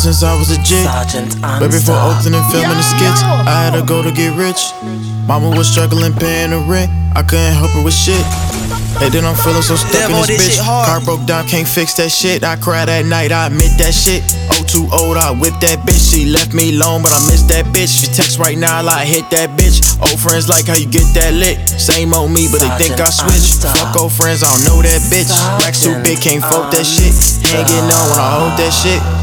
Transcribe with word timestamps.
since 0.00 0.22
I 0.22 0.32
was 0.32 0.48
a 0.48 0.56
jit. 0.64 0.88
Right 0.88 1.68
before 1.68 2.00
opening 2.00 2.40
and 2.40 2.48
filming 2.48 2.72
the 2.72 2.82
skits, 2.82 3.20
I 3.20 3.68
had 3.68 3.76
to 3.76 3.84
go 3.84 4.00
to 4.00 4.08
get 4.08 4.32
rich. 4.32 4.72
Mama 5.28 5.52
was 5.52 5.68
struggling 5.68 6.16
paying 6.16 6.56
the 6.56 6.60
rent. 6.64 6.88
I 7.12 7.22
couldn't 7.22 7.52
help 7.52 7.76
her 7.76 7.84
with 7.84 7.92
shit. 7.92 8.24
And 9.04 9.12
then 9.12 9.28
I'm 9.28 9.36
feeling 9.36 9.60
so 9.60 9.76
stuck 9.76 10.08
Damn, 10.08 10.16
in 10.16 10.24
this 10.24 10.56
this 10.56 10.56
bitch. 10.56 10.64
Car 10.64 11.04
broke 11.04 11.24
down, 11.28 11.44
can't 11.46 11.68
fix 11.68 11.94
that 12.00 12.08
shit. 12.08 12.44
I 12.44 12.56
cried 12.56 12.88
that 12.88 13.04
night, 13.04 13.28
I 13.28 13.52
admit 13.52 13.76
that 13.76 13.92
shit. 13.92 14.24
Oh, 14.48 14.64
too 14.64 14.88
old, 14.88 15.20
I 15.20 15.36
whip 15.36 15.52
that 15.60 15.84
bitch. 15.84 16.00
She 16.00 16.32
left 16.32 16.56
me 16.56 16.72
alone, 16.72 17.04
but 17.04 17.12
I 17.12 17.20
miss 17.28 17.44
that 17.52 17.68
bitch. 17.68 17.92
She 17.92 18.08
text 18.08 18.40
right 18.40 18.56
now, 18.56 18.80
like 18.80 19.04
hit 19.04 19.28
that 19.36 19.52
bitch. 19.52 20.00
Old 20.00 20.16
friends 20.16 20.48
like 20.48 20.64
how 20.64 20.80
you 20.80 20.88
get 20.88 21.04
that 21.12 21.36
lit. 21.36 21.60
Same 21.68 22.16
old 22.16 22.32
me, 22.32 22.48
but 22.48 22.64
they 22.64 22.72
think 22.80 22.96
I 22.96 23.12
switched. 23.12 23.68
Fuck 23.68 24.00
old 24.00 24.16
friends, 24.16 24.40
I 24.40 24.48
don't 24.48 24.64
know 24.64 24.80
that 24.80 25.04
bitch. 25.12 25.28
Racks 25.60 25.84
too 25.84 25.92
big, 26.00 26.24
can't 26.24 26.40
fuck 26.40 26.72
that 26.72 26.88
shit. 26.88 27.12
Ain't 27.52 27.68
getting 27.68 27.92
on 27.92 28.04
when 28.08 28.16
I 28.16 28.28
hold 28.40 28.56
that 28.56 28.72
shit. 28.72 29.19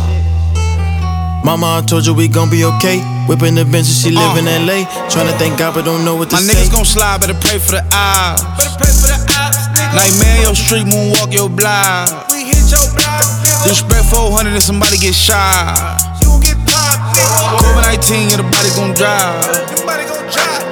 Mama, 1.48 1.80
I 1.80 1.82
told 1.88 2.04
you 2.04 2.12
we 2.12 2.28
gon' 2.28 2.52
be 2.52 2.68
okay. 2.76 3.00
Whipping 3.24 3.56
the 3.56 3.64
bench, 3.64 3.88
she 3.88 4.12
uh. 4.12 4.20
live 4.20 4.36
in 4.36 4.52
LA. 4.68 4.84
Tryna 5.08 5.32
thank 5.40 5.56
God, 5.56 5.80
but 5.80 5.88
don't 5.88 6.04
know 6.04 6.20
what 6.20 6.28
to 6.28 6.36
say. 6.36 6.44
My 6.44 6.52
say. 6.52 6.60
niggas 6.60 6.76
gon' 6.76 6.84
slide, 6.84 7.24
better 7.24 7.40
pray 7.40 7.56
for 7.56 7.80
the 7.80 7.88
eyes. 7.88 8.44
Better 8.60 8.76
pray 8.76 8.92
for 8.92 9.08
the 9.16 9.20
odds. 9.32 9.56
Nightmare 9.96 10.44
your 10.44 10.52
street, 10.60 10.84
moonwalk 10.84 11.32
your 11.32 11.48
block. 11.48 12.28
We 12.36 12.52
hit 12.52 12.68
your 12.68 12.84
block. 12.92 13.24
Disrespect 13.64 14.12
400 14.12 14.60
and 14.60 14.60
somebody 14.60 15.00
get 15.00 15.16
shot. 15.16 15.96
You 16.20 16.36
gon' 16.36 16.44
get 16.44 16.60
popped. 16.68 17.16
COVID 17.16 17.96
19, 17.96 18.28
your 18.28 18.44
body 18.52 18.68
gon' 18.76 18.92
drive. 18.92 19.40
Your 19.72 19.88
body 19.88 20.04
gon' 20.04 20.28
drive. 20.28 20.68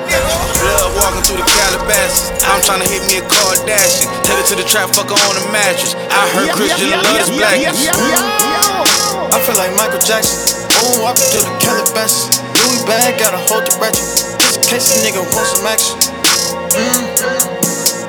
Blood 0.60 0.92
walking 1.00 1.24
through 1.24 1.40
the 1.40 1.48
Calabasas. 1.56 2.36
I'm 2.52 2.60
tryna 2.68 2.84
hit 2.84 3.00
me 3.08 3.24
a 3.24 3.26
Kardashian. 3.32 4.12
Take 4.28 4.44
her 4.44 4.46
to 4.52 4.56
the 4.60 4.68
trap, 4.68 4.92
fuck 4.92 5.08
her 5.08 5.16
on 5.24 5.40
the 5.40 5.46
mattress. 5.56 5.96
I 6.12 6.28
heard 6.36 6.52
Christian 6.52 6.92
love 6.92 7.08
this 7.16 7.32
blackness. 7.32 7.80
I 9.32 9.40
feel 9.40 9.56
like 9.56 9.72
Michael 9.80 10.04
Jackson. 10.04 10.65
Oh, 10.76 11.00
walking 11.00 11.24
through 11.32 11.48
the 11.48 11.56
Calabasas. 11.64 12.44
Louis 12.60 12.84
bag, 12.84 13.16
gotta 13.16 13.40
hold 13.48 13.64
the 13.64 13.72
ratchet. 13.80 14.04
Just 14.44 14.60
in 14.60 14.64
case 14.68 14.92
a 14.92 15.08
nigga 15.08 15.24
want 15.32 15.48
some 15.48 15.64
action. 15.64 15.96
Mm. 16.76 17.16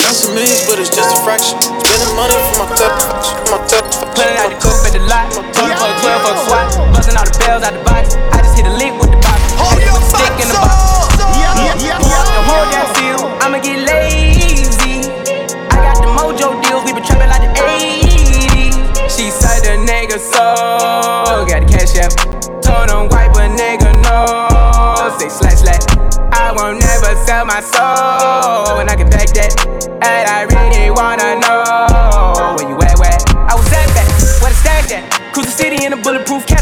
Got 0.03 0.15
some 0.19 0.35
millions, 0.35 0.67
but 0.67 0.83
it's 0.83 0.91
just 0.91 1.15
a 1.15 1.19
fraction. 1.23 1.55
Spending 1.63 2.15
money 2.19 2.35
for 2.51 2.67
my 2.67 2.69
cup, 2.75 2.91
my 3.55 3.59
cup. 3.71 3.87
Pulling 4.19 4.39
out 4.43 4.51
the 4.51 4.59
coupe 4.59 4.83
at 4.83 4.99
the 4.99 5.03
lot. 5.07 5.31
For 5.31 5.63
a 5.63 5.79
12 5.79 6.27
for 6.27 6.35
a 6.35 6.43
swat. 6.43 6.67
Busting 6.91 7.15
all 7.15 7.23
the 7.23 7.39
bells 7.39 7.63
out 7.63 7.71
the 7.71 7.83
box. 7.87 8.19
I 8.35 8.43
just 8.43 8.59
hit 8.59 8.67
a 8.67 8.75
lick 8.75 8.91
with 8.99 9.15
the 9.15 9.21
box. 9.23 9.39
Hit 9.79 9.87
it 9.87 9.95
with 9.95 10.03
the 10.03 10.11
stick 10.11 10.35
in 10.43 10.51
the 10.51 10.59
box. 10.59 11.23
The 11.23 12.43
whole 12.51 12.67
damn 12.75 12.91
field. 12.99 13.31
I'ma 13.47 13.63
get 13.63 13.79
lazy. 13.87 15.07
I 15.71 15.77
got 15.87 16.03
the 16.03 16.11
mojo 16.11 16.59
deals. 16.67 16.83
We 16.83 16.99
been 16.99 17.07
trapping 17.07 17.31
like 17.31 17.47
the 17.47 17.55
80s. 17.55 18.75
She 19.07 19.31
said 19.31 19.63
the 19.63 19.79
nigga 19.87 20.19
so. 20.19 21.47
Got 21.47 21.63
the 21.63 21.71
cash. 21.71 22.46
Him 22.85 23.09
wipe 23.09 23.33
a 23.37 23.49
nigga 23.49 23.91
no. 24.05 25.19
Say 25.19 25.29
slash 25.29 25.61
slash. 25.65 25.85
I 26.33 26.53
won't 26.53 26.81
never 26.81 27.17
sell 27.25 27.45
my 27.45 27.61
soul. 27.61 28.81
And 28.81 28.91
I 28.91 28.97
can 28.97 29.09
back 29.09 29.29
that. 29.39 29.53
And 30.03 30.29
I 30.29 30.43
really 30.53 30.91
wanna 30.91 31.41
know 31.41 32.57
where 32.57 32.69
you 32.69 32.77
at, 32.83 32.99
where? 32.99 33.19
I 33.49 33.55
was 33.55 33.67
at 33.73 33.89
back, 33.97 34.09
where 34.43 34.51
the 34.51 34.59
stack 34.61 34.91
at? 34.93 35.33
Cruise 35.33 35.47
the 35.47 35.53
city 35.53 35.85
in 35.85 35.93
a 35.93 35.97
bulletproof 35.97 36.47
Cadillac. 36.47 36.56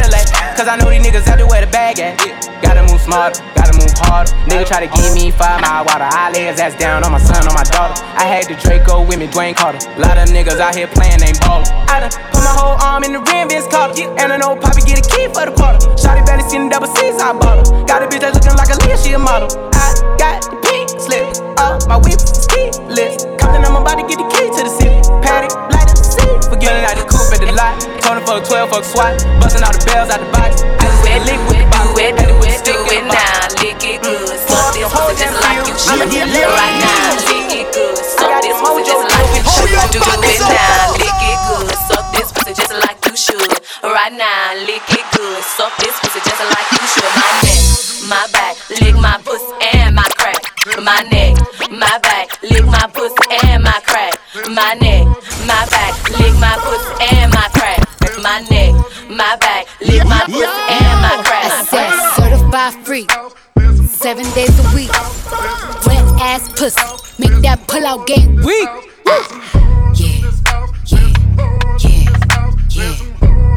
Cause 0.55 0.70
I 0.70 0.78
know 0.78 0.86
these 0.86 1.02
niggas 1.02 1.27
out 1.27 1.42
there 1.42 1.50
where 1.50 1.66
the 1.66 1.70
bag 1.74 1.98
at. 1.98 2.14
Gotta 2.62 2.86
move 2.86 3.02
smarter, 3.02 3.42
gotta 3.58 3.74
move 3.74 3.91
harder. 4.06 4.30
Nigga 4.47 4.62
try 4.62 4.86
to 4.86 4.91
give 4.94 5.10
me 5.10 5.34
five 5.34 5.58
mile 5.58 5.83
water. 5.83 6.06
I 6.06 6.30
lay 6.30 6.47
his 6.47 6.62
ass 6.62 6.78
down 6.78 7.02
on 7.02 7.10
my 7.10 7.19
son, 7.19 7.42
on 7.42 7.58
my 7.58 7.66
daughter. 7.74 7.98
I 8.14 8.22
had 8.22 8.47
the 8.47 8.55
Draco 8.55 9.02
with 9.02 9.19
me, 9.19 9.27
Dwayne 9.27 9.58
Carter. 9.58 9.82
Lot 9.98 10.14
of 10.14 10.30
niggas 10.30 10.62
out 10.62 10.78
here 10.78 10.86
playing, 10.86 11.19
ain't 11.27 11.42
ballin'. 11.42 11.66
I 11.91 12.06
done 12.06 12.14
put 12.30 12.38
my 12.47 12.55
whole 12.55 12.78
arm 12.78 13.02
in 13.02 13.19
the 13.19 13.20
rim, 13.34 13.50
Vince 13.50 13.66
Carter. 13.66 14.06
And 14.14 14.30
I 14.30 14.38
know 14.38 14.54
Poppy 14.54 14.87
get 14.87 15.03
a 15.03 15.04
key 15.10 15.26
for 15.34 15.42
the 15.42 15.53
quarter. 15.59 15.82
Shotty 15.98 16.22
barely 16.22 16.47
seen 16.47 16.71
the 16.71 16.78
double 16.78 16.88
C's, 16.94 17.19
I 17.19 17.34
bought 17.34 17.59
her. 17.59 17.66
Got 17.91 18.00
a 18.00 18.09
bitch 18.09 18.22
that's 18.22 18.38
looking 18.38 18.54
like 18.54 18.71
a 18.71 18.78
Leah, 18.86 18.98
she 19.03 19.10
a 19.10 19.19
model. 19.19 19.50
I 19.75 19.91
got 20.22 20.38
the 20.47 20.54
pink 20.62 20.86
slip, 21.03 21.34
up 21.59 21.82
my 21.91 21.98
whip 21.98 22.22
is 22.22 22.47
keyless. 22.47 23.26
Compton, 23.42 23.66
I'm 23.66 23.75
about 23.75 23.98
to 23.98 24.06
get 24.06 24.22
the 24.22 24.28
key 24.31 24.47
to 24.54 24.60
the 24.62 24.71
city. 24.71 25.03
Paddock, 25.19 25.50
light 25.75 25.91
up 25.91 25.98
like 26.86 26.97
the 26.97 27.03
coupe 27.64 27.80
at 27.80 27.80
the 27.80 27.94
lot. 27.94 28.02
Told 28.02 28.19
him 28.19 28.25
a 28.28 28.44
12 28.44 28.70
fuck 28.70 28.84
swat. 28.84 29.14
Busting 29.41 29.64
all 29.64 29.72
the 29.72 29.80
bells 29.86 30.10
out 30.10 30.20
the 30.20 30.28
box. 30.32 30.62
I 30.62 30.84
just 30.84 31.00
lick 31.25 31.41
with 31.48 31.60
the 31.60 31.66
box. 31.72 31.84
Do 31.84 32.02
it, 32.02 32.12
do 32.16 32.28
it, 32.44 32.60
do 32.64 32.76
it 32.92 33.04
now. 33.08 33.48
Lick 33.60 33.84
it 33.84 34.00
mm. 34.00 34.04
good. 34.04 34.36
Suck 34.44 34.75
this 34.75 34.88
just 35.16 35.36
like 35.41 35.64
you 35.64 35.76
should. 35.78 36.04
Right 36.04 36.76
now, 36.80 37.16
lick 37.24 37.53
it 37.54 37.66
good. 37.72 37.97
Suck 37.97 38.36
this 38.44 38.56
just 38.84 39.04
like 39.08 39.30
you 39.32 39.42
should. 39.44 39.80
Do 39.92 40.00
it 40.00 40.41
now. 40.44 40.92
Lick 41.00 41.22
it 41.24 41.38
good. 41.48 41.69
Suck 41.88 42.06
this 42.12 42.32
pussy 42.32 42.53
just 42.54 42.74
like 42.74 43.00
you 43.06 43.16
should. 43.16 43.53
Right 43.82 44.12
now, 44.12 44.54
lick 44.66 44.88
it 44.91 45.06
good. 45.14 45.42
Suck 45.42 45.72
this 45.80 45.97
pussy 46.00 46.20
just 46.20 46.41
like 46.41 46.69
you 46.72 46.84
should. 46.88 47.12
My 47.16 47.32
neck, 47.44 47.62
my 48.08 48.24
back, 48.32 48.54
lick 48.80 48.97
my 48.97 49.16
pussy 49.24 49.53
and 49.72 49.94
my 49.94 50.08
crack. 50.16 50.42
My 50.82 51.03
neck, 51.12 51.36
my 51.70 51.98
back, 52.03 52.42
lick 52.42 52.64
my 52.66 52.86
pussy 52.92 53.24
and 53.44 53.62
my 53.62 53.80
crack. 53.84 54.14
My 54.50 54.74
neck, 54.80 55.06
my 55.47 55.66
back, 55.70 55.92
lick 56.19 56.34
my 56.41 56.56
pussy 56.60 56.92
and 57.00 57.32
my 57.32 57.32
crack. 57.32 57.32
My 57.32 57.32
neck, 57.32 57.32
my 57.32 57.32
back, 57.32 57.34
lick 59.84 60.05
my 60.05 60.21
pussy 60.27 60.45
and 60.45 61.00
my 61.03 61.22
crack. 61.25 61.53
I 61.53 61.65
said 61.65 61.91
certified 62.17 62.75
free, 62.87 63.06
seven 63.87 64.25
days 64.33 64.55
a 64.59 64.75
week. 64.75 64.91
Wet 65.87 66.05
ass 66.21 66.49
pussy, 66.53 66.81
make 67.19 67.37
that 67.43 67.65
pull 67.67 67.87
out 67.87 68.06
game 68.06 68.37
weak. 68.37 68.69
Yeah, 69.06 69.22
yeah, 69.95 70.33
yeah, 70.87 71.12
yeah, 72.71 72.97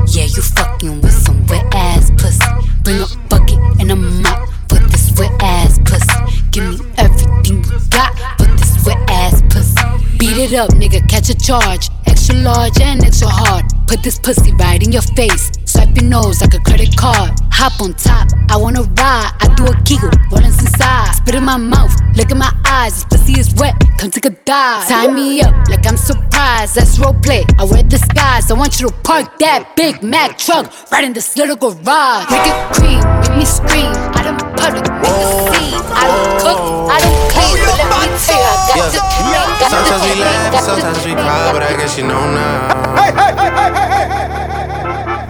yeah. 0.08 0.28
You 0.28 0.42
fucking 0.42 1.02
with 1.02 1.14
some 1.14 1.46
wet 1.48 1.66
ass 1.74 2.12
pussy. 2.18 2.44
Bring 2.84 3.02
a 3.02 3.08
bucket 3.30 3.60
and 3.80 3.92
a 3.92 3.96
mop 3.96 4.50
for 4.70 4.80
this 4.80 5.12
wet 5.18 5.32
ass 5.42 5.80
pussy. 5.86 6.08
Give 6.52 6.80
me 6.80 6.86
everything 6.98 7.64
you 7.64 7.80
got 7.90 8.14
for 8.38 8.48
this 8.58 8.86
wet 8.86 8.98
ass 9.10 9.42
pussy. 9.50 9.76
Beat 10.18 10.38
it 10.38 10.54
up, 10.54 10.70
nigga, 10.72 11.08
catch 11.10 11.30
a 11.30 11.36
charge. 11.36 11.90
Extra 12.06 12.36
large 12.36 12.80
and 12.82 13.04
extra 13.04 13.28
hard. 13.30 13.66
Put 13.88 14.04
this 14.04 14.20
pussy 14.20 14.52
right 14.54 14.82
in 14.84 14.92
your 14.92 15.02
face. 15.02 15.52
Swipe 15.98 16.04
your 16.04 16.22
nose 16.22 16.42
like 16.42 16.54
a 16.54 16.60
credit 16.60 16.96
card. 16.96 17.32
Hop 17.52 17.82
on 17.82 17.94
top, 17.94 18.28
I 18.50 18.58
wanna 18.58 18.84
ride. 18.84 19.32
I 19.42 19.54
do 19.56 19.66
a 19.66 19.74
giggle, 19.84 20.12
rollin' 20.32 20.46
inside. 20.46 21.14
Spit 21.16 21.36
in 21.36 21.44
my 21.44 21.58
mouth, 21.58 21.92
look 22.16 22.30
in 22.30 22.38
my 22.38 22.54
eyes. 22.66 22.94
This 22.94 23.06
pussy 23.06 23.40
is 23.40 23.54
wet, 23.56 23.74
come 23.98 24.12
take 24.12 24.26
a 24.26 24.30
dive. 24.30 24.88
Tie 24.88 25.08
me 25.12 25.42
up 25.42 25.54
like 25.70 25.86
I'm 25.88 25.98
surprised. 25.98 26.76
That's 26.76 26.98
roleplay. 26.98 27.44
I 27.60 27.64
wear 27.64 27.84
disguise. 27.84 28.52
I 28.52 28.54
want 28.54 28.80
you 28.80 28.90
to 28.90 28.94
park 29.04 29.40
that 29.40 29.76
Big 29.76 30.04
Mac 30.04 30.38
truck 30.38 30.72
right 30.92 31.04
in 31.04 31.14
this 31.14 31.36
little 31.36 31.56
garage. 31.56 32.30
Make 32.30 32.46
it 32.46 32.58
cream, 32.78 33.02
make 33.22 33.38
me 33.38 33.46
scream. 33.46 33.92
I 34.14 34.22
done 34.22 34.38
public, 34.54 34.86
make 35.02 35.18
a 35.18 35.28
scene. 35.50 35.82
I 35.98 36.06
don't 36.06 36.30
cook, 36.46 36.60
I 36.94 36.98
don't 37.02 37.18
clean. 37.34 37.58
But 37.58 37.90
let 37.90 38.06
me 38.06 38.18
tell 38.22 38.38
you, 38.38 38.46
I 38.46 38.78
got 38.78 38.92
the 38.94 39.02
clean. 39.18 39.34
Sometimes 39.66 40.04
we 40.06 40.14
laugh, 40.22 40.62
sometimes 40.62 41.02
we 41.06 41.14
cry, 41.14 41.52
but 41.54 41.64
I 41.64 41.74
guess 41.74 41.98
you 41.98 42.06
know 42.06 42.22
now. 42.38 44.17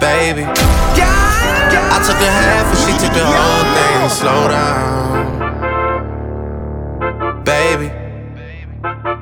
Baby, 0.08 0.44
I 0.48 2.00
took 2.00 2.16
a 2.16 2.30
half 2.32 2.64
and 2.72 2.80
she 2.80 2.92
took 2.96 3.12
the 3.12 3.26
whole 3.28 3.64
thing. 3.76 4.08
Slow 4.08 4.48
down, 4.48 5.44
baby. 7.44 7.92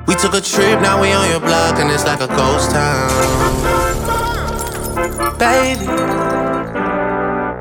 We 0.07 0.15
took 0.15 0.33
a 0.33 0.39
trip, 0.39 0.79
now 0.79 1.01
we 1.01 1.11
on 1.11 1.29
your 1.29 1.41
block 1.41 1.77
and 1.79 1.91
it's 1.91 2.05
like 2.05 2.21
a 2.21 2.27
ghost 2.27 2.71
town, 2.71 3.09
baby. 5.37 5.85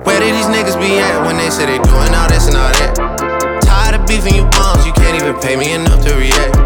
Where 0.07 0.21
did 0.21 0.33
these 0.33 0.47
niggas 0.47 0.79
be 0.81 1.01
at 1.01 1.27
when 1.27 1.37
they 1.37 1.51
say 1.51 1.67
they 1.67 1.79
doing 1.79 2.15
all 2.15 2.29
this 2.29 2.47
and 2.47 2.57
all 2.57 2.71
that? 2.79 2.95
Tired 3.63 4.01
of 4.01 4.07
beefing 4.07 4.37
you 4.37 4.45
bums, 4.55 4.87
you 4.87 4.93
can't 4.93 5.21
even 5.21 5.35
pay 5.41 5.57
me 5.57 5.73
enough 5.73 6.01
to 6.07 6.15
react. 6.15 6.66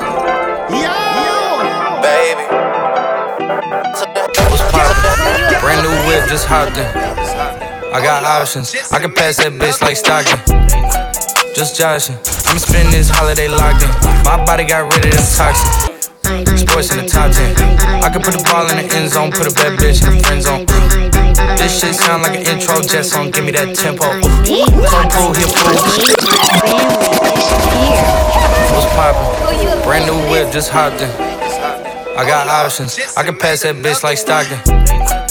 Just 6.27 6.47
hopped 6.47 6.77
in. 6.77 6.85
I 7.93 7.99
got 8.01 8.23
options. 8.23 8.73
I 8.91 8.99
can 8.99 9.13
pass 9.13 9.37
that 9.37 9.51
bitch 9.53 9.81
like 9.81 9.97
Stockton. 9.97 10.39
Just 11.55 11.77
joshing. 11.77 12.15
I'm 12.47 12.57
spending 12.57 12.91
this 12.91 13.09
holiday 13.09 13.47
locked 13.47 13.83
in. 13.83 13.91
My 14.23 14.39
body 14.45 14.63
got 14.63 14.87
rid 14.87 15.05
of 15.05 15.11
them 15.11 15.27
toxins. 15.35 16.01
Sports 16.61 16.91
in 16.91 17.03
the 17.03 17.07
top 17.07 17.31
10. 17.31 17.51
I 18.03 18.09
can 18.09 18.21
put 18.21 18.33
the 18.33 18.43
ball 18.47 18.69
in 18.71 18.77
the 18.79 18.87
end 18.95 19.11
zone, 19.11 19.31
put 19.31 19.47
a 19.47 19.53
bad 19.53 19.77
bitch 19.77 19.99
in 20.07 20.15
the 20.15 20.23
friend 20.23 20.41
zone. 20.41 20.65
This 21.57 21.79
shit 21.79 21.95
sound 21.95 22.23
like 22.23 22.39
an 22.39 22.47
intro 22.47 22.81
jet 22.81 23.03
song, 23.03 23.31
give 23.31 23.43
me 23.43 23.51
that 23.51 23.75
tempo. 23.75 24.07
Through 24.47 25.35
here, 25.35 25.51
fool. 25.51 25.75
What's 28.71 28.87
poppin'? 28.95 29.83
Brand 29.83 30.05
new 30.07 30.17
whip, 30.31 30.51
just 30.51 30.69
hopped 30.69 31.01
in. 31.01 31.09
I 32.15 32.23
got 32.25 32.47
options. 32.47 32.97
I 33.17 33.23
can 33.23 33.37
pass 33.37 33.63
that 33.63 33.75
bitch 33.75 34.03
like 34.03 34.17
Stockton. 34.17 35.30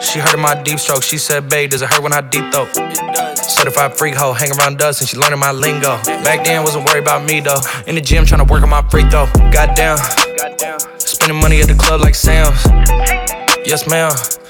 She 0.00 0.18
heard 0.18 0.34
of 0.34 0.40
my 0.40 0.60
deep 0.62 0.78
stroke. 0.78 1.02
She 1.02 1.18
said, 1.18 1.48
babe, 1.48 1.70
does 1.70 1.82
it 1.82 1.88
hurt 1.88 2.02
when 2.02 2.12
I 2.12 2.20
deep 2.20 2.52
throat? 2.52 2.68
Certified 3.36 3.96
freak 3.96 4.14
hoe, 4.14 4.32
hang 4.32 4.50
around 4.58 4.82
us 4.82 5.00
and 5.00 5.08
she 5.08 5.16
learning 5.16 5.38
my 5.38 5.52
lingo. 5.52 5.96
Back 6.24 6.44
then, 6.44 6.62
wasn't 6.62 6.86
worried 6.86 7.02
about 7.02 7.24
me 7.24 7.40
though. 7.40 7.60
In 7.86 7.94
the 7.94 8.00
gym, 8.00 8.24
trying 8.26 8.46
to 8.46 8.52
work 8.52 8.62
on 8.62 8.68
my 8.68 8.82
freak 8.88 9.10
though. 9.10 9.26
Goddamn. 9.52 9.98
Spending 10.98 11.40
money 11.40 11.60
at 11.60 11.68
the 11.68 11.74
club 11.74 12.00
like 12.00 12.14
Sam's. 12.14 12.64
Yes, 13.66 13.88
ma'am. 13.88 14.12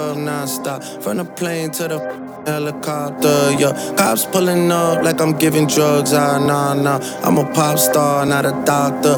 non-stop. 0.00 0.82
From 1.02 1.18
the 1.18 1.24
plane 1.24 1.70
to 1.72 1.88
the 1.88 1.98
helicopter, 2.46 3.52
yeah. 3.60 3.72
Cops 3.96 4.24
pulling 4.26 4.70
up 4.72 5.02
like 5.04 5.20
I'm 5.20 5.36
giving 5.36 5.66
drugs, 5.66 6.12
ah, 6.12 6.38
nah, 6.38 6.74
nah. 6.74 6.98
I'm 7.22 7.38
a 7.38 7.44
pop 7.52 7.78
star, 7.78 8.24
not 8.26 8.46
a 8.46 8.52
doctor. 8.64 9.16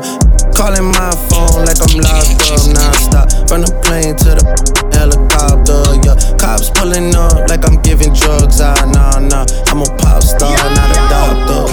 Calling 0.57 0.91
my 0.93 1.11
phone 1.31 1.65
like 1.65 1.81
I'm 1.81 1.95
locked 2.03 2.43
up 2.51 2.63
non-stop. 2.75 3.27
From 3.49 3.63
the 3.63 3.73
plane 3.85 4.17
to 4.23 4.31
the 4.37 4.45
helicopter, 4.93 5.83
yeah. 6.05 6.17
Cops 6.39 6.71
pulling 6.71 7.15
up 7.15 7.49
like 7.49 7.65
I'm 7.65 7.81
giving 7.83 8.13
drugs, 8.13 8.61
ah, 8.61 8.75
nah, 8.93 9.19
nah. 9.19 9.47
I'm 9.71 9.83
a 9.83 9.89
pop 9.97 10.23
star, 10.23 10.57
not 10.75 10.91
a 10.91 11.01
doctor. 11.09 11.65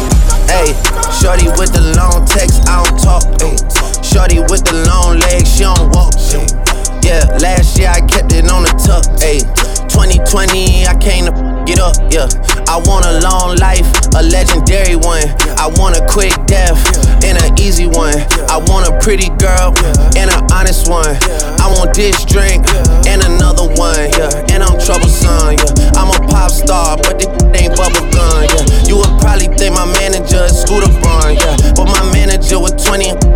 Hey, 0.47 0.73
shorty 1.19 1.49
with 1.57 1.73
the 1.73 1.93
long 1.97 2.25
text, 2.25 2.67
I 2.67 2.83
don't 2.83 2.99
talk. 2.99 3.23
Ay. 3.41 3.57
Shorty 4.01 4.39
with 4.39 4.63
the 4.65 4.85
long 4.87 5.19
legs, 5.19 5.55
she 5.55 5.63
don't 5.63 5.89
walk. 5.93 6.13
Ay. 6.33 6.68
Yeah, 7.03 7.25
last 7.41 7.77
year 7.77 7.89
I 7.89 8.01
kept 8.01 8.33
it 8.33 8.49
on 8.49 8.63
the 8.63 8.73
tuck. 8.79 9.05
Ayy, 9.23 9.41
2020 9.89 10.85
I 10.85 10.95
came 10.99 11.25
to 11.25 11.33
get 11.65 11.79
up. 11.79 11.95
Yeah, 12.11 12.27
I 12.67 12.77
want 12.85 13.05
a 13.05 13.19
long 13.21 13.57
life, 13.57 13.87
a 14.15 14.23
legendary 14.23 14.95
one. 14.95 15.25
I 15.57 15.67
want 15.77 15.97
a 15.97 16.03
quick 16.07 16.33
death 16.45 16.77
and 17.23 17.37
an 17.37 17.57
easy 17.59 17.87
one. 17.87 18.15
I 18.49 18.57
want 18.69 18.87
a 18.87 18.93
pretty 18.99 19.29
girl 19.41 19.73
and 20.17 20.29
an 20.29 20.41
honest 20.51 20.89
one. 20.89 21.17
I 21.59 21.67
want 21.77 21.93
this 21.93 22.23
drink 22.25 22.65
and 23.05 23.21
another 23.23 23.67
one. 23.75 24.09
Yeah, 24.17 24.53
and 24.53 24.63
I'm 24.63 24.77
troublesome. 24.79 25.57
Yeah, 25.57 25.99
I'm 25.99 26.09
a 26.09 26.19
pop 26.27 26.51
star, 26.51 26.97
but 26.97 27.19
this 27.19 27.29
ain't 27.57 27.75
bubble 27.75 28.05
gun. 28.11 28.47
Yeah, 28.49 28.65
you 28.87 28.97
would 28.97 29.13
probably 29.19 29.47
think 29.57 29.75
my 29.75 29.85
manager 29.99 30.43
is 30.45 30.61
Scooter 30.61 30.91
Braun. 31.01 31.35
Yeah, 31.35 31.55
but 31.75 31.85
my 31.85 32.03
manager 32.13 32.59
was 32.59 32.73
20 32.79 33.28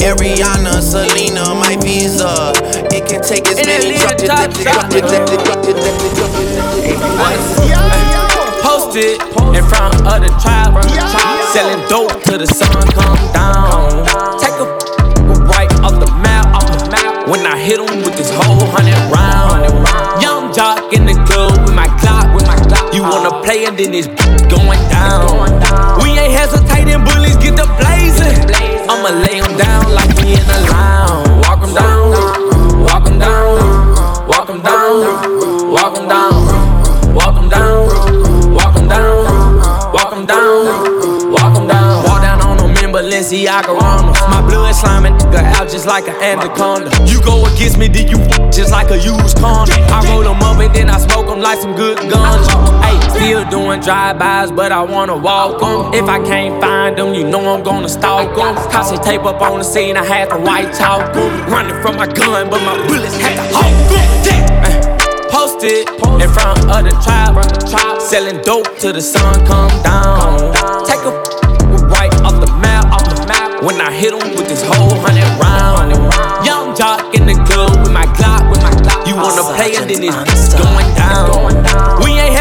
Ariana, 0.00 0.80
Selena, 0.80 1.54
my 1.54 1.76
visa. 1.80 2.52
It 2.92 3.06
can 3.06 3.22
take 3.22 3.46
as 3.48 3.56
many 3.56 3.96
drop 3.96 4.20
it, 4.20 4.26
drop 4.26 4.50
it, 4.50 4.62
drop 4.62 4.92
it, 4.92 5.04
drop 5.04 5.28
it, 5.28 5.44
drop 5.44 5.64
it, 5.64 5.76
drop 5.76 6.00
it, 6.02 6.16
drop 6.16 6.34
it. 6.34 7.46
Posted 8.62 9.20
in 9.54 9.64
front 9.70 9.94
of 10.06 10.20
the 10.20 10.30
tribe, 10.42 10.74
selling 11.52 11.82
dope 11.88 12.22
till 12.24 12.38
the 12.38 12.46
sun 12.46 12.82
come 12.92 13.18
down. 13.32 14.04
Take 14.38 14.58
a 14.60 14.66
right 15.46 15.72
off 15.80 15.98
the 15.98 16.10
map, 16.22 16.46
off 16.54 16.66
the 16.66 16.90
map. 16.90 17.28
When 17.28 17.46
I 17.46 17.58
hit 17.58 17.80
'em 17.80 18.02
with 18.02 18.16
this 18.16 18.30
whole 18.30 18.66
hundred 18.74 18.98
round, 19.10 19.64
young 20.22 20.52
jock 20.52 20.92
in 20.92 21.06
the 21.06 21.14
club 21.24 21.55
wanna 23.10 23.42
play 23.42 23.64
and 23.66 23.76
then 23.78 23.94
it's 23.94 24.08
going 24.50 24.82
down. 24.88 25.60
We 26.02 26.18
ain't 26.18 26.32
hesitating, 26.32 27.04
bullies 27.04 27.36
get 27.36 27.56
the 27.56 27.66
blazing. 27.78 28.38
I'ma 28.90 29.10
lay 29.24 29.40
'em 29.40 29.56
down 29.56 29.94
like 29.94 30.10
we 30.18 30.34
in 30.34 30.46
a 30.56 30.60
lounge. 30.72 31.28
Walk 31.44 31.62
'em 31.62 31.74
down, 31.74 32.04
walk 32.86 33.06
'em 33.06 33.18
down, 33.18 33.58
walk 34.30 34.48
'em 34.50 34.60
down, 34.62 34.94
walk 35.74 35.96
'em 35.96 36.08
down, 36.08 36.34
walk 37.14 37.36
'em 37.36 37.48
down, 37.48 37.88
walk 38.54 38.76
'em 38.76 38.86
down, 38.88 39.22
walk 39.92 40.12
'em 40.12 40.26
down, 40.26 40.66
walk 41.32 41.56
'em 41.56 41.66
down. 41.66 42.04
Walk 42.06 42.20
down 42.22 42.40
on 42.40 42.56
them 42.56 42.76
in 42.82 42.92
Balenciaga 42.92 43.72
Ramos. 43.80 44.18
My 44.28 44.40
blood 44.42 44.74
sliming 44.74 45.16
nigga 45.18 45.42
out 45.56 45.68
just 45.70 45.86
like 45.86 46.06
an 46.08 46.16
anaconda. 46.22 46.90
You 47.06 47.20
go 47.20 47.44
against 47.46 47.78
me, 47.78 47.88
then 47.88 48.08
you 48.08 48.18
just 48.50 48.70
like 48.70 48.90
a 48.90 48.98
used 48.98 49.38
condom. 49.40 49.80
I 49.92 50.00
roll 50.08 50.22
them 50.22 50.42
up 50.42 50.58
and 50.60 50.72
then 50.74 50.88
I 50.90 50.98
smoke 50.98 51.26
them 51.26 51.40
like 51.40 51.60
some 51.60 51.74
good 51.74 51.98
guns. 52.10 52.48
Still 53.16 53.44
doing 53.48 53.80
drive-bys, 53.80 54.52
but 54.52 54.72
I 54.72 54.82
wanna 54.82 55.16
walk 55.16 55.62
'em. 55.62 55.94
If 55.94 56.06
I 56.08 56.18
can't 56.20 56.60
find 56.60 56.96
them, 56.96 57.14
you 57.14 57.24
know 57.24 57.40
I'm 57.52 57.62
gonna 57.62 57.88
stalk 57.88 58.28
'em. 58.38 58.54
Cause 58.70 58.90
they 58.90 58.98
tape 58.98 59.24
up 59.24 59.40
on 59.40 59.58
the 59.58 59.64
scene, 59.64 59.96
I 59.96 60.04
had 60.04 60.28
to 60.30 60.36
white 60.36 60.72
talk 60.74 61.16
'em. 61.16 61.30
Running 61.50 61.80
from 61.82 61.96
my 61.96 62.06
gun, 62.06 62.50
but 62.50 62.60
my 62.62 62.76
bullets 62.86 63.16
had 63.18 63.36
to 63.40 63.46
hawk 63.56 63.72
'em. 63.90 64.06
Eh, 64.68 64.76
Posted 65.32 65.88
in 66.22 66.28
front 66.36 66.58
of 66.70 66.84
the 66.84 66.94
tribe, 67.04 67.36
selling 67.98 68.38
dope 68.42 68.68
till 68.78 68.92
the 68.92 69.00
sun 69.00 69.34
come 69.46 69.72
down. 69.82 70.52
Take 70.86 71.02
a 71.10 71.12
right 71.96 72.14
off 72.26 72.38
the 72.44 72.52
map, 72.64 72.84
off 72.92 73.04
the 73.08 73.26
map. 73.26 73.62
When 73.62 73.80
I 73.80 73.90
hit 73.90 74.12
'em 74.12 74.28
with 74.36 74.46
this 74.46 74.62
whole 74.62 74.94
hundred 75.04 75.30
round. 75.40 75.88
Young 76.44 76.74
jock 76.76 77.00
in 77.14 77.26
the 77.26 77.34
club 77.48 77.72
with 77.82 77.90
my 77.90 78.06
Glock, 78.18 78.48
with 78.50 78.62
my 78.62 78.70
Glock. 78.84 79.06
You 79.08 79.16
wanna 79.16 79.42
play 79.56 79.74
and 79.74 79.88
then 79.90 80.04
it's 80.04 80.54
going 80.54 80.90
down. 80.94 81.30
We 82.04 82.10
ain't 82.20 82.36